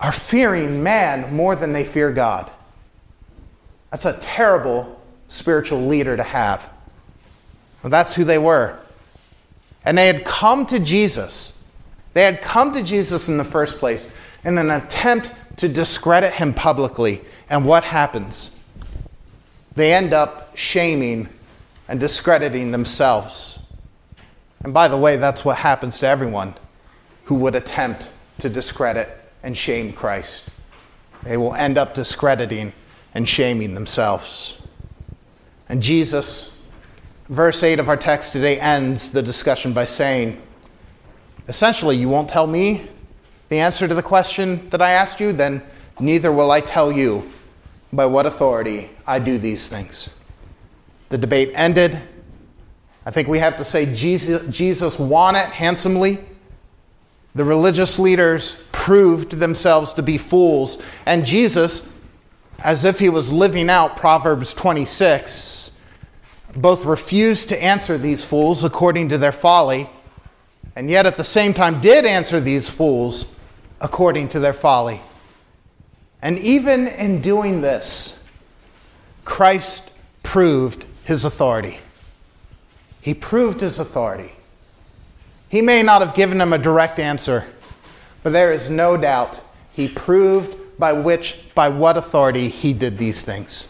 are 0.00 0.12
fearing 0.12 0.82
man 0.82 1.34
more 1.34 1.56
than 1.56 1.72
they 1.72 1.84
fear 1.84 2.12
God. 2.12 2.50
That's 3.90 4.04
a 4.04 4.14
terrible 4.14 5.00
spiritual 5.28 5.86
leader 5.86 6.16
to 6.16 6.22
have. 6.22 6.70
Well, 7.82 7.90
that's 7.90 8.14
who 8.14 8.24
they 8.24 8.38
were. 8.38 8.78
And 9.84 9.96
they 9.96 10.06
had 10.06 10.24
come 10.24 10.66
to 10.66 10.78
Jesus. 10.78 11.54
They 12.12 12.24
had 12.24 12.42
come 12.42 12.72
to 12.72 12.82
Jesus 12.82 13.28
in 13.28 13.38
the 13.38 13.44
first 13.44 13.78
place 13.78 14.12
in 14.44 14.58
an 14.58 14.70
attempt 14.70 15.32
to 15.56 15.68
discredit 15.68 16.34
him 16.34 16.54
publicly. 16.54 17.20
And 17.48 17.64
what 17.64 17.84
happens? 17.84 18.50
They 19.74 19.94
end 19.94 20.12
up 20.12 20.56
shaming 20.56 21.28
and 21.88 21.98
discrediting 21.98 22.72
themselves. 22.72 23.60
And 24.62 24.74
by 24.74 24.88
the 24.88 24.96
way, 24.96 25.16
that's 25.16 25.44
what 25.44 25.58
happens 25.58 25.98
to 26.00 26.06
everyone 26.06 26.54
who 27.24 27.34
would 27.36 27.54
attempt 27.54 28.10
to 28.38 28.48
discredit 28.48 29.10
and 29.42 29.56
shame 29.56 29.92
Christ. 29.92 30.48
They 31.22 31.36
will 31.36 31.54
end 31.54 31.78
up 31.78 31.94
discrediting 31.94 32.72
and 33.14 33.28
shaming 33.28 33.74
themselves. 33.74 34.58
And 35.68 35.82
Jesus, 35.82 36.56
verse 37.28 37.62
8 37.62 37.78
of 37.78 37.88
our 37.88 37.96
text 37.96 38.32
today, 38.32 38.58
ends 38.58 39.10
the 39.10 39.22
discussion 39.22 39.72
by 39.72 39.84
saying, 39.84 40.40
essentially, 41.46 41.96
you 41.96 42.08
won't 42.08 42.28
tell 42.28 42.46
me 42.46 42.88
the 43.48 43.58
answer 43.58 43.88
to 43.88 43.94
the 43.94 44.02
question 44.02 44.68
that 44.70 44.82
I 44.82 44.90
asked 44.90 45.20
you, 45.20 45.32
then 45.32 45.62
neither 46.00 46.32
will 46.32 46.50
I 46.50 46.60
tell 46.60 46.92
you 46.92 47.30
by 47.92 48.06
what 48.06 48.26
authority 48.26 48.90
I 49.06 49.18
do 49.18 49.38
these 49.38 49.68
things. 49.68 50.10
The 51.08 51.18
debate 51.18 51.52
ended. 51.54 51.98
I 53.08 53.10
think 53.10 53.26
we 53.26 53.38
have 53.38 53.56
to 53.56 53.64
say 53.64 53.86
Jesus, 53.94 54.54
Jesus 54.54 54.98
won 54.98 55.34
it 55.34 55.46
handsomely. 55.46 56.18
The 57.34 57.42
religious 57.42 57.98
leaders 57.98 58.62
proved 58.70 59.30
themselves 59.30 59.94
to 59.94 60.02
be 60.02 60.18
fools, 60.18 60.76
and 61.06 61.24
Jesus, 61.24 61.90
as 62.58 62.84
if 62.84 62.98
he 62.98 63.08
was 63.08 63.32
living 63.32 63.70
out 63.70 63.96
Proverbs 63.96 64.52
26, 64.52 65.70
both 66.54 66.84
refused 66.84 67.48
to 67.48 67.64
answer 67.64 67.96
these 67.96 68.26
fools 68.26 68.62
according 68.62 69.08
to 69.08 69.16
their 69.16 69.32
folly, 69.32 69.88
and 70.76 70.90
yet 70.90 71.06
at 71.06 71.16
the 71.16 71.24
same 71.24 71.54
time 71.54 71.80
did 71.80 72.04
answer 72.04 72.40
these 72.40 72.68
fools 72.68 73.24
according 73.80 74.28
to 74.28 74.38
their 74.38 74.52
folly. 74.52 75.00
And 76.20 76.38
even 76.40 76.88
in 76.88 77.22
doing 77.22 77.62
this, 77.62 78.22
Christ 79.24 79.90
proved 80.22 80.84
his 81.04 81.24
authority. 81.24 81.78
He 83.08 83.14
proved 83.14 83.62
his 83.62 83.78
authority. 83.78 84.32
He 85.48 85.62
may 85.62 85.82
not 85.82 86.02
have 86.02 86.14
given 86.14 86.36
them 86.36 86.52
a 86.52 86.58
direct 86.58 86.98
answer, 86.98 87.46
but 88.22 88.34
there 88.34 88.52
is 88.52 88.68
no 88.68 88.98
doubt 88.98 89.40
he 89.72 89.88
proved 89.88 90.58
by 90.78 90.92
which, 90.92 91.38
by 91.54 91.70
what 91.70 91.96
authority 91.96 92.50
he 92.50 92.74
did 92.74 92.98
these 92.98 93.22
things. 93.22 93.66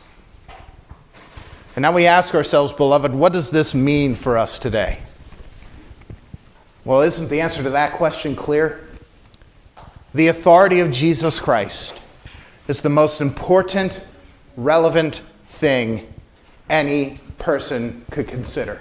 And 1.76 1.84
now 1.84 1.92
we 1.92 2.04
ask 2.04 2.34
ourselves, 2.34 2.72
beloved, 2.72 3.14
what 3.14 3.32
does 3.32 3.48
this 3.48 3.76
mean 3.76 4.16
for 4.16 4.36
us 4.36 4.58
today? 4.58 4.98
Well, 6.84 7.02
isn't 7.02 7.30
the 7.30 7.40
answer 7.40 7.62
to 7.62 7.70
that 7.70 7.92
question 7.92 8.34
clear? 8.34 8.88
The 10.14 10.26
authority 10.26 10.80
of 10.80 10.90
Jesus 10.90 11.38
Christ 11.38 11.94
is 12.66 12.82
the 12.82 12.90
most 12.90 13.20
important, 13.20 14.04
relevant 14.56 15.22
thing 15.44 16.12
any 16.68 17.20
person 17.38 18.04
could 18.10 18.26
consider. 18.26 18.80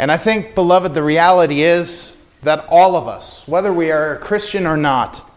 And 0.00 0.10
I 0.10 0.16
think, 0.16 0.54
beloved, 0.54 0.94
the 0.94 1.02
reality 1.02 1.60
is 1.60 2.16
that 2.40 2.64
all 2.70 2.96
of 2.96 3.06
us, 3.06 3.46
whether 3.46 3.70
we 3.70 3.90
are 3.90 4.14
a 4.14 4.18
Christian 4.18 4.66
or 4.66 4.78
not, 4.78 5.30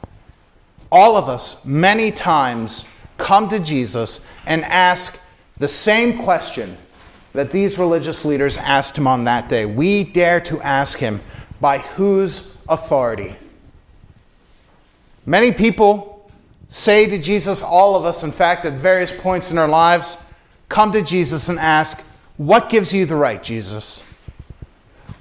all 0.90 1.18
of 1.18 1.28
us 1.28 1.58
many 1.66 2.12
times 2.12 2.86
come 3.18 3.50
to 3.50 3.60
Jesus 3.60 4.22
and 4.46 4.64
ask 4.64 5.20
the 5.58 5.68
same 5.68 6.18
question 6.18 6.78
that 7.34 7.52
these 7.52 7.78
religious 7.78 8.24
leaders 8.24 8.56
asked 8.56 8.98
him 8.98 9.06
on 9.06 9.26
that 9.26 9.50
day. 9.50 9.66
We 9.66 10.06
dare 10.06 10.40
to 10.40 10.62
ask 10.62 10.98
him, 10.98 11.20
by 11.60 11.80
whose 11.80 12.54
authority? 12.70 13.36
Many 15.26 15.52
people 15.52 16.32
say 16.70 17.06
to 17.08 17.18
Jesus, 17.18 17.62
all 17.62 17.98
of 17.98 18.06
us, 18.06 18.24
in 18.24 18.32
fact, 18.32 18.66
at 18.66 18.76
various 18.76 19.12
points 19.12 19.52
in 19.52 19.58
our 19.58 19.68
lives, 19.68 20.18
come 20.70 20.94
to 20.94 21.02
Jesus 21.02 21.50
and 21.50 21.60
ask, 21.60 22.00
What 22.38 22.70
gives 22.70 22.94
you 22.94 23.06
the 23.06 23.18
right, 23.18 23.44
Jesus? 23.44 24.04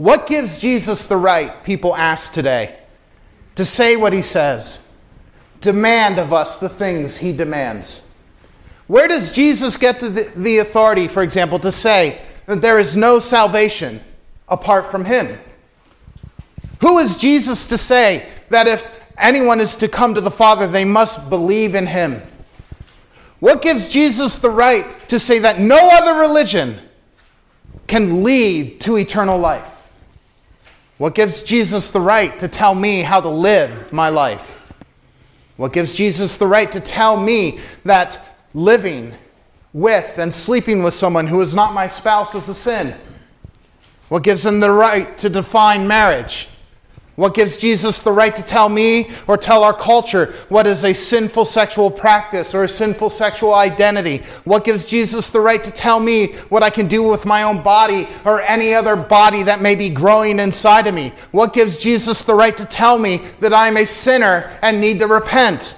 What 0.03 0.27
gives 0.27 0.59
Jesus 0.59 1.05
the 1.05 1.17
right, 1.17 1.63
people 1.63 1.95
ask 1.95 2.33
today, 2.33 2.77
to 3.55 3.65
say 3.65 3.95
what 3.95 4.13
he 4.13 4.21
says, 4.21 4.81
demand 5.61 6.19
of 6.19 6.33
us 6.33 6.59
the 6.59 6.69
things 6.69 7.19
he 7.19 7.33
demands? 7.33 8.03
Where 8.89 9.07
does 9.07 9.33
Jesus 9.33 9.77
get 9.77 10.01
the, 10.01 10.33
the 10.35 10.59
authority, 10.59 11.07
for 11.07 11.23
example, 11.23 11.61
to 11.61 11.71
say 11.71 12.21
that 12.47 12.61
there 12.61 12.81
is 12.81 12.97
no 12.97 13.21
salvation 13.21 14.01
apart 14.49 14.87
from 14.87 15.05
him? 15.05 15.39
Who 16.81 16.99
is 16.99 17.17
Jesus 17.17 17.65
to 17.67 17.79
say 17.79 18.29
that 18.49 18.67
if 18.67 18.89
anyone 19.19 19.61
is 19.61 19.77
to 19.77 19.87
come 19.87 20.17
to 20.17 20.21
the 20.21 20.33
Father, 20.33 20.67
they 20.67 20.85
must 20.85 21.31
believe 21.31 21.77
in 21.77 21.87
him? 21.87 22.21
What 23.39 23.63
gives 23.63 23.87
Jesus 23.87 24.35
the 24.35 24.51
right 24.51 24.85
to 25.11 25.21
say 25.21 25.39
that 25.39 25.61
no 25.61 25.79
other 25.93 26.29
religion 26.29 26.77
can 27.87 28.25
lead 28.25 28.81
to 28.81 28.99
eternal 28.99 29.39
life? 29.39 29.72
What 31.03 31.17
gives 31.17 31.43
Jesus 31.43 31.91
the 31.91 32.01
right 32.01 32.39
to 32.39 32.47
tell 32.47 32.77
me 32.77 33.01
how 33.03 33.21
to 33.21 33.29
live 33.29 33.93
my 33.93 34.09
life? 34.09 34.73
What 35.57 35.73
gives 35.73 35.97
Jesus 35.97 36.37
the 36.37 36.47
right 36.47 36.71
to 36.71 36.79
tell 36.79 37.21
me 37.21 37.59
that 37.85 38.39
living 38.55 39.13
with 39.73 40.19
and 40.19 40.33
sleeping 40.33 40.85
with 40.85 40.95
someone 40.95 41.27
who 41.27 41.41
is 41.41 41.57
not 41.57 41.75
my 41.75 41.89
spouse 41.89 42.37
is 42.37 42.49
a 42.49 42.55
sin? 42.55 42.95
What 44.11 44.23
gives 44.23 44.47
him 44.47 44.61
the 44.61 44.71
right 44.71 45.19
to 45.19 45.29
define 45.29 45.89
marriage? 45.89 46.49
What 47.23 47.35
gives 47.35 47.57
Jesus 47.57 48.01
the 48.01 48.11
right 48.11 48.35
to 48.35 48.43
tell 48.43 48.69
me 48.69 49.09
or 49.29 49.37
tell 49.37 49.63
our 49.63 49.73
culture 49.73 50.35
what 50.49 50.67
is 50.67 50.83
a 50.83 50.93
sinful 50.93 51.45
sexual 51.45 51.89
practice 51.89 52.53
or 52.53 52.65
a 52.65 52.69
sinful 52.69 53.11
sexual 53.11 53.55
identity? 53.55 54.25
What 54.43 54.65
gives 54.65 54.85
Jesus 54.85 55.31
the 55.31 55.39
right 55.39 55.63
to 55.63 55.71
tell 55.71 56.01
me 56.01 56.33
what 56.49 56.65
I 56.65 56.71
can 56.71 56.89
do 56.89 57.05
with 57.05 57.25
my 57.25 57.45
own 57.45 57.63
body 57.63 58.09
or 58.25 58.41
any 58.41 58.75
other 58.75 58.97
body 58.97 59.45
that 59.45 59.63
may 59.63 59.77
be 59.77 59.89
growing 59.89 60.41
inside 60.41 60.89
of 60.89 60.97
me? 60.97 61.13
What 61.31 61.53
gives 61.53 61.77
Jesus 61.77 62.23
the 62.23 62.35
right 62.35 62.57
to 62.57 62.67
tell 62.67 62.99
me 62.99 63.19
that 63.39 63.53
I 63.53 63.69
am 63.69 63.77
a 63.77 63.87
sinner 63.87 64.51
and 64.61 64.81
need 64.81 64.99
to 64.99 65.07
repent? 65.07 65.77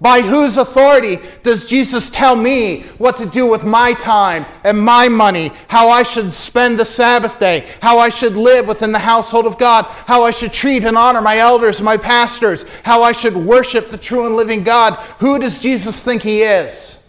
By 0.00 0.20
whose 0.20 0.56
authority 0.56 1.18
does 1.42 1.64
Jesus 1.64 2.08
tell 2.08 2.36
me 2.36 2.82
what 2.98 3.16
to 3.16 3.26
do 3.26 3.46
with 3.46 3.64
my 3.64 3.94
time 3.94 4.46
and 4.62 4.78
my 4.78 5.08
money, 5.08 5.50
how 5.66 5.88
I 5.88 6.04
should 6.04 6.32
spend 6.32 6.78
the 6.78 6.84
Sabbath 6.84 7.40
day, 7.40 7.68
how 7.82 7.98
I 7.98 8.08
should 8.08 8.34
live 8.34 8.68
within 8.68 8.92
the 8.92 9.00
household 9.00 9.44
of 9.44 9.58
God, 9.58 9.86
how 10.06 10.22
I 10.22 10.30
should 10.30 10.52
treat 10.52 10.84
and 10.84 10.96
honor 10.96 11.20
my 11.20 11.38
elders 11.38 11.80
and 11.80 11.84
my 11.84 11.96
pastors, 11.96 12.64
how 12.84 13.02
I 13.02 13.10
should 13.10 13.36
worship 13.36 13.88
the 13.88 13.98
true 13.98 14.24
and 14.24 14.36
living 14.36 14.62
God? 14.62 14.94
Who 15.18 15.36
does 15.36 15.58
Jesus 15.58 16.00
think 16.00 16.22
he 16.22 16.42
is? 16.42 17.00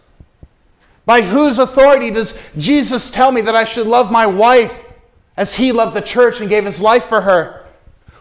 By 1.05 1.21
whose 1.21 1.59
authority 1.59 2.09
does 2.09 2.51
Jesus 2.57 3.11
tell 3.11 3.31
me 3.31 3.41
that 3.41 3.55
I 3.55 3.65
should 3.65 3.85
love 3.85 4.11
my 4.11 4.25
wife 4.25 4.83
as 5.37 5.53
he 5.53 5.71
loved 5.71 5.95
the 5.95 6.01
church 6.01 6.41
and 6.41 6.49
gave 6.49 6.65
his 6.65 6.81
life 6.81 7.03
for 7.03 7.21
her? 7.21 7.67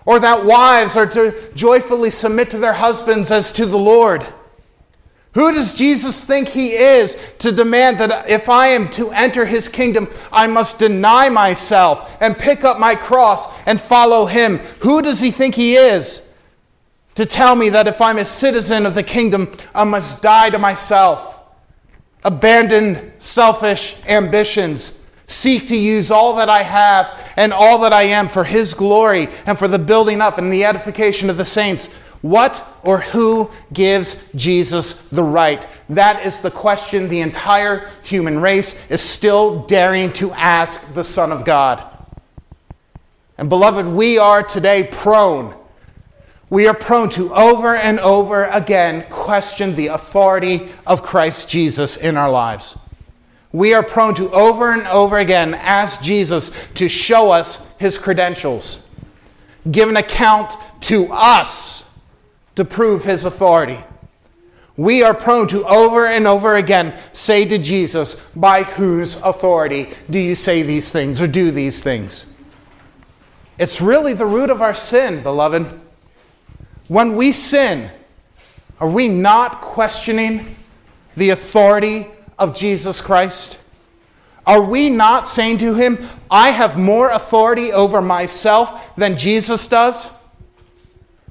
Or 0.05 0.21
that 0.21 0.45
wives 0.45 0.95
are 0.95 1.07
to 1.07 1.53
joyfully 1.55 2.11
submit 2.11 2.51
to 2.51 2.59
their 2.59 2.75
husbands 2.75 3.31
as 3.31 3.51
to 3.53 3.65
the 3.65 3.79
Lord? 3.79 4.27
Who 5.39 5.53
does 5.53 5.73
Jesus 5.73 6.25
think 6.25 6.49
he 6.49 6.71
is 6.73 7.17
to 7.39 7.53
demand 7.53 8.01
that 8.01 8.29
if 8.29 8.49
I 8.49 8.67
am 8.69 8.91
to 8.91 9.13
enter 9.13 9.47
his 9.47 9.69
kingdom, 9.69 10.09
I 10.33 10.49
must 10.49 10.81
deny 10.81 11.29
myself 11.29 12.19
and 12.21 12.37
pick 12.37 12.65
up 12.65 12.81
my 12.81 12.97
cross 12.97 13.47
and 13.65 13.81
follow 13.81 14.27
him? 14.27 14.59
Who 14.81 15.01
does 15.01 15.21
he 15.21 15.31
think 15.31 15.55
he 15.55 15.77
is 15.77 16.23
to 17.15 17.25
tell 17.25 17.55
me 17.55 17.69
that 17.69 17.87
if 17.87 18.01
I'm 18.01 18.19
a 18.19 18.25
citizen 18.25 18.85
of 18.85 18.97
the 18.97 19.05
kingdom, 19.05 19.57
I 19.77 19.85
must 19.85 20.23
die 20.23 20.51
to 20.51 20.59
myself, 20.59 21.39
abandon 22.25 23.13
selfish 23.19 23.95
ambitions, 24.09 24.98
seek 25.29 25.69
to 25.69 25.77
use 25.77 26.11
all 26.11 26.37
that 26.37 26.49
I 26.49 26.63
have 26.63 27.33
and 27.37 27.53
all 27.53 27.79
that 27.83 27.93
I 27.93 28.03
am 28.03 28.27
for 28.27 28.43
his 28.43 28.75
glory 28.75 29.29
and 29.47 29.57
for 29.57 29.69
the 29.69 29.79
building 29.79 30.21
up 30.21 30.39
and 30.39 30.53
the 30.53 30.65
edification 30.65 31.31
of 31.31 31.37
the 31.37 31.45
saints? 31.45 31.87
What 32.23 32.67
or 32.83 32.99
who 32.99 33.51
gives 33.73 34.17
Jesus 34.35 34.95
the 35.11 35.23
right? 35.23 35.67
That 35.89 36.27
is 36.27 36.41
the 36.41 36.51
question 36.51 37.09
the 37.09 37.21
entire 37.21 37.89
human 38.03 38.41
race 38.41 38.79
is 38.91 39.01
still 39.01 39.65
daring 39.67 40.13
to 40.15 40.33
ask 40.33 40.95
the 40.95 41.05
Son 41.05 41.31
of 41.31 41.45
God. 41.45 41.85
And 43.37 43.49
beloved, 43.49 43.87
we 43.87 44.19
are 44.19 44.43
today 44.43 44.89
prone. 44.91 45.55
We 46.51 46.67
are 46.67 46.75
prone 46.75 47.11
to 47.11 47.33
over 47.33 47.77
and 47.77 48.01
over 48.01 48.47
again 48.47 49.07
question 49.11 49.77
the 49.77 49.89
authority 49.89 50.71
of 50.87 51.05
Christ 51.05 51.49
Jesus 51.49 51.97
in 51.97 52.17
our 52.17 52.31
lives. 52.31 52.77
We 53.59 53.75
are 53.75 53.83
prone 53.83 54.15
to 54.15 54.31
over 54.31 54.71
and 54.71 54.87
over 54.87 55.19
again 55.19 55.53
ask 55.53 56.01
Jesus 56.01 56.69
to 56.75 56.89
show 56.89 57.33
us 57.33 57.69
his 57.77 57.99
credentials, 57.99 58.89
give 59.69 59.89
an 59.89 59.97
account 59.97 60.55
to 60.83 61.09
us 61.11 61.83
to 62.55 62.65
prove 62.65 63.03
his 63.03 63.25
authority. 63.25 63.83
We 64.77 65.03
are 65.03 65.13
prone 65.13 65.49
to 65.49 65.65
over 65.65 66.07
and 66.07 66.25
over 66.25 66.55
again 66.55 66.97
say 67.13 67.47
to 67.47 67.59
Jesus, 67.59 68.15
By 68.37 68.63
whose 68.63 69.17
authority 69.17 69.93
do 70.09 70.21
you 70.21 70.37
say 70.37 70.63
these 70.63 70.93
things 70.93 71.21
or 71.21 71.27
do 71.27 71.51
these 71.51 71.83
things? 71.83 72.27
It's 73.59 73.81
really 73.81 74.15
the 74.15 74.25
root 74.25 74.51
of 74.51 74.63
our 74.63 74.73
sin, 74.73 75.21
beloved. 75.25 75.81
When 76.87 77.17
we 77.17 77.33
sin, 77.33 77.91
are 78.79 78.89
we 78.89 79.09
not 79.09 79.61
questioning 79.61 80.55
the 81.17 81.31
authority 81.31 82.07
of 82.39 82.55
Jesus 82.55 83.01
Christ? 83.01 83.57
Are 84.47 84.63
we 84.63 84.89
not 84.89 85.27
saying 85.27 85.59
to 85.59 85.75
him, 85.75 85.99
I 86.31 86.51
have 86.51 86.79
more 86.79 87.11
authority 87.11 87.73
over 87.73 88.01
myself 88.01 88.97
than 88.97 89.17
Jesus 89.17 89.69
does? 89.69 90.11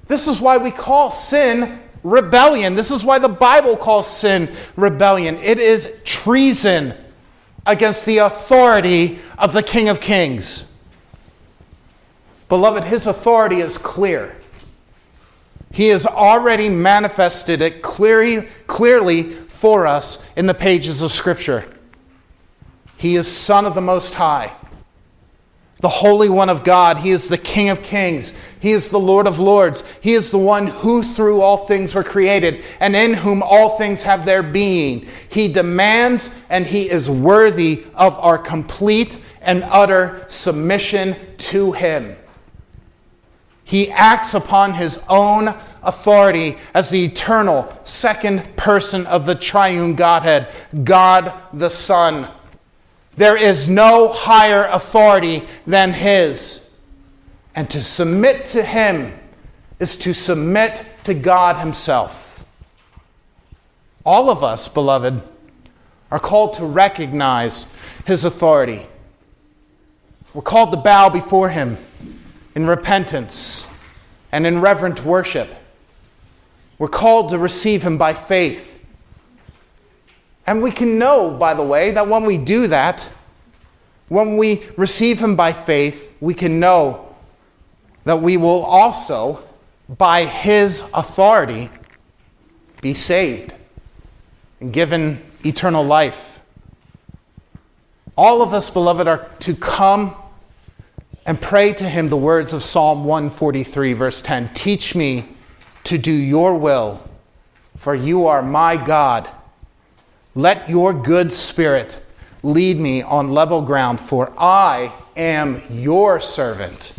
This 0.05 0.27
is 0.27 0.39
why 0.39 0.57
we 0.57 0.71
call 0.71 1.09
sin 1.09 1.81
rebellion. 2.03 2.75
This 2.75 2.91
is 2.91 3.03
why 3.03 3.19
the 3.19 3.27
Bible 3.27 3.75
calls 3.75 4.07
sin 4.07 4.53
rebellion. 4.75 5.37
It 5.37 5.59
is 5.59 5.99
treason 6.03 6.93
against 7.65 8.05
the 8.05 8.19
authority 8.19 9.19
of 9.37 9.53
the 9.53 9.63
King 9.63 9.89
of 9.89 9.99
Kings. 9.99 10.65
Beloved, 12.49 12.85
his 12.85 13.07
authority 13.07 13.57
is 13.57 13.77
clear. 13.77 14.35
He 15.71 15.89
has 15.89 16.05
already 16.05 16.69
manifested 16.69 17.61
it 17.61 17.81
clearly, 17.81 18.43
clearly 18.67 19.33
for 19.57 19.87
us 19.87 20.23
in 20.35 20.45
the 20.45 20.53
pages 20.53 21.01
of 21.01 21.11
Scripture. 21.11 21.65
He 22.97 23.15
is 23.15 23.27
Son 23.27 23.65
of 23.65 23.75
the 23.75 23.81
Most 23.81 24.13
High 24.13 24.55
the 25.79 25.87
Holy 25.87 26.29
One 26.29 26.49
of 26.49 26.63
God. 26.63 26.97
He 26.97 27.11
is 27.11 27.27
the 27.27 27.37
King 27.37 27.69
of 27.69 27.83
Kings. 27.83 28.33
He 28.59 28.71
is 28.71 28.89
the 28.89 28.99
Lord 28.99 29.27
of 29.27 29.39
Lords. 29.39 29.83
He 30.01 30.13
is 30.13 30.31
the 30.31 30.37
one 30.37 30.67
who 30.67 31.03
through 31.03 31.41
all 31.41 31.57
things 31.57 31.93
were 31.93 32.03
created 32.03 32.63
and 32.79 32.95
in 32.95 33.13
whom 33.13 33.43
all 33.43 33.77
things 33.77 34.01
have 34.01 34.25
their 34.25 34.41
being. 34.41 35.07
He 35.29 35.47
demands 35.47 36.31
and 36.49 36.65
he 36.65 36.89
is 36.89 37.09
worthy 37.09 37.85
of 37.93 38.17
our 38.19 38.37
complete 38.37 39.19
and 39.41 39.63
utter 39.65 40.25
submission 40.27 41.15
to 41.37 41.73
him. 41.73 42.15
He 43.67 43.91
acts 43.91 44.33
upon 44.33 44.75
his 44.75 44.97
own 45.09 45.53
authority 45.83 46.55
as 46.73 46.89
the 46.89 47.03
eternal 47.03 47.77
second 47.83 48.55
person 48.55 49.05
of 49.07 49.25
the 49.25 49.35
triune 49.35 49.93
Godhead, 49.93 50.47
God 50.85 51.33
the 51.51 51.69
Son. 51.69 52.29
There 53.17 53.35
is 53.35 53.67
no 53.67 54.07
higher 54.07 54.69
authority 54.71 55.45
than 55.65 55.91
His. 55.91 56.69
And 57.55 57.69
to 57.71 57.83
submit 57.83 58.45
to 58.45 58.63
Him 58.63 59.13
is 59.79 59.97
to 59.97 60.13
submit 60.13 60.85
to 61.03 61.13
God 61.13 61.57
Himself. 61.57 62.45
All 64.05 64.29
of 64.29 64.45
us, 64.45 64.69
beloved, 64.69 65.21
are 66.09 66.19
called 66.21 66.53
to 66.53 66.65
recognize 66.65 67.67
His 68.05 68.23
authority. 68.23 68.87
We're 70.33 70.41
called 70.41 70.71
to 70.71 70.77
bow 70.77 71.09
before 71.09 71.49
Him 71.49 71.77
in 72.57 72.65
repentance 72.65 73.67
and 74.31 74.47
in 74.47 74.59
reverent 74.59 75.05
worship. 75.05 75.53
We're 76.79 76.87
called 76.87 77.29
to 77.29 77.37
receive 77.37 77.83
Him 77.83 77.99
by 77.99 78.15
faith 78.15 78.77
and 80.47 80.63
we 80.63 80.71
can 80.71 80.97
know, 80.97 81.29
by 81.29 81.53
the 81.53 81.61
way, 81.61 81.91
that 81.91 82.07
when 82.07 82.23
we 82.23 82.39
do 82.39 82.65
that, 82.65 83.07
when 84.07 84.37
we 84.37 84.63
receive 84.75 85.19
Him 85.19 85.35
by 85.35 85.51
faith, 85.51 86.17
we 86.19 86.33
can 86.33 86.59
know 86.59 87.15
that 88.05 88.21
we 88.21 88.37
will 88.37 88.63
also, 88.63 89.43
by 89.87 90.25
His 90.25 90.81
authority, 90.95 91.69
be 92.81 92.95
saved 92.95 93.53
and 94.61 94.73
given 94.73 95.21
eternal 95.45 95.83
life. 95.83 96.39
All 98.15 98.41
of 98.41 98.51
us, 98.51 98.71
beloved, 98.71 99.07
are 99.07 99.29
to 99.41 99.53
come 99.53 100.15
and 101.27 101.39
pray 101.41 101.73
to 101.73 101.83
Him 101.83 102.07
the 102.07 102.17
words 102.17 102.53
of 102.53 102.63
Psalm 102.63 103.03
143, 103.03 103.93
verse 103.93 104.21
10 104.21 104.53
Teach 104.53 104.95
me 104.95 105.27
to 105.83 105.97
do 105.97 106.11
your 106.11 106.57
will, 106.57 107.03
for 107.75 107.93
you 107.93 108.27
are 108.27 108.41
my 108.41 108.77
God. 108.77 109.29
Let 110.33 110.69
your 110.69 110.93
good 110.93 111.33
spirit 111.33 112.01
lead 112.43 112.79
me 112.79 113.01
on 113.01 113.31
level 113.31 113.61
ground, 113.61 113.99
for 113.99 114.33
I 114.37 114.93
am 115.17 115.61
your 115.69 116.21
servant. 116.21 116.93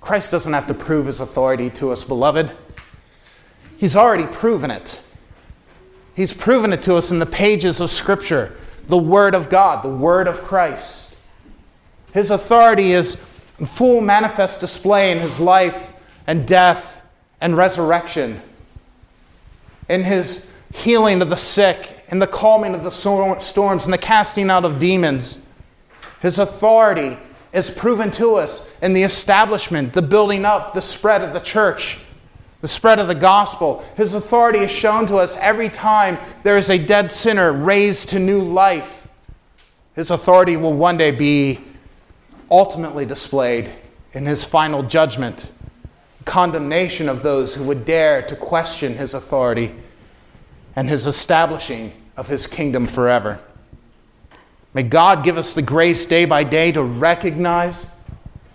Christ 0.00 0.30
doesn't 0.30 0.52
have 0.52 0.68
to 0.68 0.74
prove 0.74 1.06
his 1.06 1.20
authority 1.20 1.70
to 1.70 1.90
us, 1.90 2.04
beloved. 2.04 2.52
He's 3.78 3.96
already 3.96 4.26
proven 4.26 4.70
it. 4.70 5.02
He's 6.14 6.32
proven 6.32 6.72
it 6.72 6.82
to 6.82 6.94
us 6.94 7.10
in 7.10 7.18
the 7.18 7.26
pages 7.26 7.80
of 7.80 7.90
Scripture, 7.90 8.56
the 8.86 8.96
Word 8.96 9.34
of 9.34 9.50
God, 9.50 9.82
the 9.82 9.88
Word 9.88 10.28
of 10.28 10.44
Christ. 10.44 11.15
His 12.16 12.30
authority 12.30 12.92
is 12.92 13.18
in 13.58 13.66
full 13.66 14.00
manifest 14.00 14.58
display 14.58 15.12
in 15.12 15.20
his 15.20 15.38
life 15.38 15.92
and 16.26 16.48
death 16.48 17.02
and 17.42 17.54
resurrection. 17.54 18.40
In 19.90 20.02
his 20.02 20.50
healing 20.72 21.20
of 21.20 21.28
the 21.28 21.36
sick 21.36 22.04
in 22.08 22.18
the 22.18 22.26
calming 22.26 22.74
of 22.74 22.84
the 22.84 22.90
storms 22.90 23.84
in 23.84 23.90
the 23.90 23.98
casting 23.98 24.48
out 24.48 24.64
of 24.64 24.78
demons. 24.78 25.40
His 26.22 26.38
authority 26.38 27.18
is 27.52 27.70
proven 27.70 28.10
to 28.12 28.36
us 28.36 28.66
in 28.80 28.94
the 28.94 29.02
establishment, 29.02 29.92
the 29.92 30.00
building 30.00 30.46
up, 30.46 30.72
the 30.72 30.80
spread 30.80 31.20
of 31.20 31.34
the 31.34 31.40
church, 31.40 31.98
the 32.62 32.68
spread 32.68 32.98
of 32.98 33.08
the 33.08 33.14
gospel. 33.14 33.84
His 33.94 34.14
authority 34.14 34.60
is 34.60 34.70
shown 34.70 35.06
to 35.08 35.16
us 35.16 35.36
every 35.36 35.68
time 35.68 36.16
there 36.44 36.56
is 36.56 36.70
a 36.70 36.78
dead 36.78 37.12
sinner 37.12 37.52
raised 37.52 38.08
to 38.08 38.18
new 38.18 38.40
life. 38.40 39.06
His 39.94 40.10
authority 40.10 40.56
will 40.56 40.72
one 40.72 40.96
day 40.96 41.10
be 41.10 41.60
ultimately 42.50 43.04
displayed 43.04 43.70
in 44.12 44.26
his 44.26 44.44
final 44.44 44.82
judgment, 44.82 45.52
condemnation 46.24 47.08
of 47.08 47.22
those 47.22 47.54
who 47.54 47.64
would 47.64 47.84
dare 47.84 48.22
to 48.22 48.36
question 48.36 48.94
his 48.94 49.14
authority 49.14 49.72
and 50.74 50.88
his 50.88 51.06
establishing 51.06 51.92
of 52.16 52.28
his 52.28 52.46
kingdom 52.46 52.86
forever. 52.86 53.40
May 54.74 54.82
God 54.82 55.24
give 55.24 55.38
us 55.38 55.54
the 55.54 55.62
grace 55.62 56.04
day 56.04 56.24
by 56.24 56.44
day 56.44 56.72
to 56.72 56.82
recognize 56.82 57.88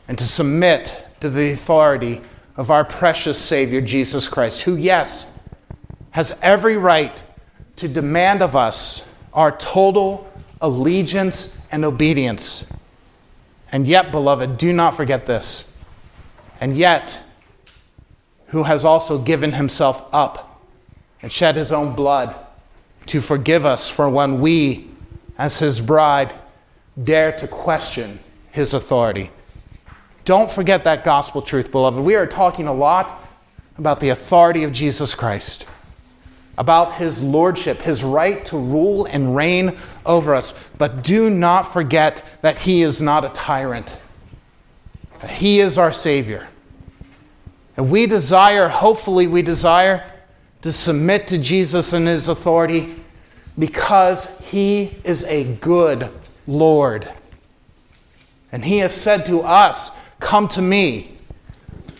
and 0.07 0.17
to 0.17 0.23
submit 0.23 1.05
to 1.19 1.29
the 1.29 1.51
authority 1.51 2.21
of 2.57 2.69
our 2.69 2.83
precious 2.83 3.39
Savior, 3.39 3.81
Jesus 3.81 4.27
Christ, 4.27 4.63
who, 4.63 4.75
yes, 4.75 5.27
has 6.11 6.37
every 6.41 6.77
right 6.77 7.23
to 7.77 7.87
demand 7.87 8.43
of 8.43 8.55
us 8.55 9.03
our 9.33 9.55
total 9.57 10.29
allegiance 10.61 11.57
and 11.71 11.85
obedience. 11.85 12.65
And 13.71 13.87
yet, 13.87 14.11
beloved, 14.11 14.57
do 14.57 14.73
not 14.73 14.95
forget 14.95 15.25
this. 15.25 15.65
And 16.59 16.75
yet, 16.75 17.21
who 18.47 18.63
has 18.63 18.83
also 18.83 19.17
given 19.17 19.53
himself 19.53 20.05
up 20.11 20.61
and 21.21 21.31
shed 21.31 21.55
his 21.55 21.71
own 21.71 21.95
blood 21.95 22.35
to 23.07 23.21
forgive 23.21 23.65
us 23.65 23.89
for 23.89 24.09
when 24.09 24.41
we, 24.41 24.89
as 25.37 25.59
his 25.59 25.79
bride, 25.79 26.33
dare 27.01 27.31
to 27.31 27.47
question 27.47 28.19
his 28.51 28.73
authority. 28.73 29.31
Don't 30.25 30.51
forget 30.51 30.83
that 30.83 31.03
gospel 31.03 31.41
truth, 31.41 31.71
beloved. 31.71 31.99
We 31.99 32.15
are 32.15 32.27
talking 32.27 32.67
a 32.67 32.73
lot 32.73 33.21
about 33.77 33.99
the 33.99 34.09
authority 34.09 34.63
of 34.63 34.71
Jesus 34.71 35.15
Christ, 35.15 35.65
about 36.57 36.95
his 36.95 37.23
lordship, 37.23 37.81
his 37.81 38.03
right 38.03 38.43
to 38.45 38.57
rule 38.57 39.05
and 39.05 39.35
reign 39.35 39.77
over 40.05 40.35
us. 40.35 40.53
But 40.77 41.03
do 41.03 41.29
not 41.29 41.63
forget 41.63 42.23
that 42.41 42.59
he 42.59 42.81
is 42.81 43.01
not 43.01 43.25
a 43.25 43.29
tyrant, 43.29 43.99
he 45.27 45.59
is 45.59 45.77
our 45.77 45.91
Savior. 45.91 46.47
And 47.77 47.89
we 47.89 48.05
desire, 48.05 48.67
hopefully, 48.67 49.27
we 49.27 49.41
desire 49.41 50.03
to 50.61 50.71
submit 50.71 51.27
to 51.27 51.37
Jesus 51.37 51.93
and 51.93 52.07
his 52.07 52.27
authority 52.27 52.95
because 53.57 54.25
he 54.39 54.95
is 55.03 55.23
a 55.23 55.45
good 55.55 56.09
Lord. 56.47 57.11
And 58.51 58.63
he 58.63 58.79
has 58.79 58.93
said 58.93 59.25
to 59.27 59.41
us, 59.41 59.91
Come 60.19 60.47
to 60.49 60.61
me, 60.61 61.17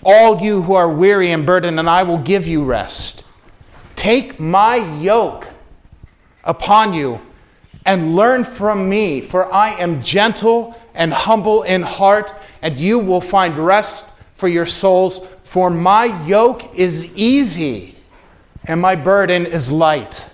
all 0.03 0.41
you 0.41 0.61
who 0.63 0.73
are 0.73 0.91
weary 0.91 1.31
and 1.31 1.45
burdened, 1.45 1.79
and 1.79 1.89
I 1.89 2.03
will 2.03 2.17
give 2.17 2.47
you 2.47 2.63
rest. 2.63 3.23
Take 4.01 4.39
my 4.39 4.77
yoke 4.99 5.47
upon 6.43 6.95
you 6.95 7.21
and 7.85 8.15
learn 8.15 8.43
from 8.43 8.89
me, 8.89 9.21
for 9.21 9.53
I 9.53 9.75
am 9.75 10.01
gentle 10.01 10.75
and 10.95 11.13
humble 11.13 11.61
in 11.61 11.83
heart, 11.83 12.33
and 12.63 12.79
you 12.79 12.97
will 12.97 13.21
find 13.21 13.59
rest 13.59 14.09
for 14.33 14.47
your 14.47 14.65
souls. 14.65 15.19
For 15.43 15.69
my 15.69 16.05
yoke 16.25 16.73
is 16.73 17.15
easy 17.15 17.95
and 18.65 18.81
my 18.81 18.95
burden 18.95 19.45
is 19.45 19.71
light 19.71 20.27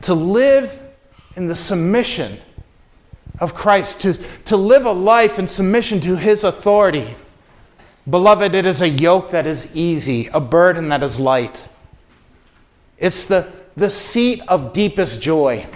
to 0.00 0.14
live 0.14 0.80
in 1.36 1.44
the 1.44 1.54
submission 1.54 2.38
of 3.38 3.54
Christ, 3.54 4.00
to, 4.00 4.14
to 4.46 4.56
live 4.56 4.86
a 4.86 4.92
life 4.92 5.38
in 5.38 5.46
submission 5.46 6.00
to 6.00 6.16
his 6.16 6.42
authority. 6.42 7.16
Beloved, 8.08 8.54
it 8.54 8.64
is 8.64 8.80
a 8.80 8.88
yoke 8.88 9.30
that 9.32 9.46
is 9.46 9.76
easy, 9.76 10.28
a 10.28 10.40
burden 10.40 10.88
that 10.88 11.02
is 11.02 11.20
light. 11.20 11.68
It's 12.98 13.26
the, 13.26 13.50
the 13.76 13.90
seat 13.90 14.42
of 14.48 14.72
deepest 14.72 15.20
joy. 15.20 15.66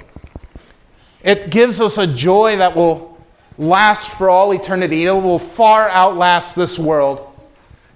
It 1.22 1.50
gives 1.50 1.80
us 1.80 1.98
a 1.98 2.06
joy 2.06 2.56
that 2.56 2.76
will 2.76 3.18
last 3.58 4.10
for 4.10 4.30
all 4.30 4.52
eternity. 4.52 5.04
It 5.04 5.12
will 5.12 5.38
far 5.38 5.88
outlast 5.88 6.54
this 6.54 6.78
world. 6.78 7.24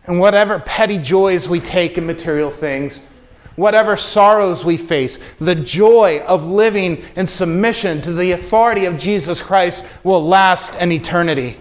And 0.07 0.19
whatever 0.19 0.59
petty 0.59 0.99
joys 0.99 1.49
we 1.49 1.61
take 1.61 1.97
in 1.97 2.07
material 2.07 2.51
things, 2.51 3.07
whatever 3.55 3.97
sorrows 3.97 4.65
we 4.65 4.77
face, 4.77 5.19
the 5.39 5.55
joy 5.55 6.21
of 6.27 6.49
living 6.49 7.05
in 7.15 7.27
submission 7.27 8.01
to 8.03 8.13
the 8.13 8.33
authority 8.33 8.87
of 8.87 8.97
Jesus 8.97 9.41
Christ 9.43 9.85
will 10.03 10.25
last 10.27 10.75
an 10.79 10.91
eternity. 10.91 11.61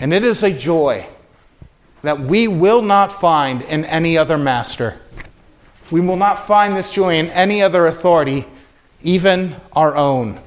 And 0.00 0.12
it 0.12 0.24
is 0.24 0.42
a 0.42 0.52
joy 0.52 1.08
that 2.02 2.20
we 2.20 2.46
will 2.48 2.82
not 2.82 3.10
find 3.10 3.62
in 3.62 3.86
any 3.86 4.18
other 4.18 4.36
master. 4.36 5.00
We 5.94 6.00
will 6.00 6.16
not 6.16 6.44
find 6.44 6.74
this 6.74 6.92
joy 6.92 7.18
in 7.18 7.30
any 7.30 7.62
other 7.62 7.86
authority, 7.86 8.46
even 9.04 9.54
our 9.74 9.94
own. 9.94 10.40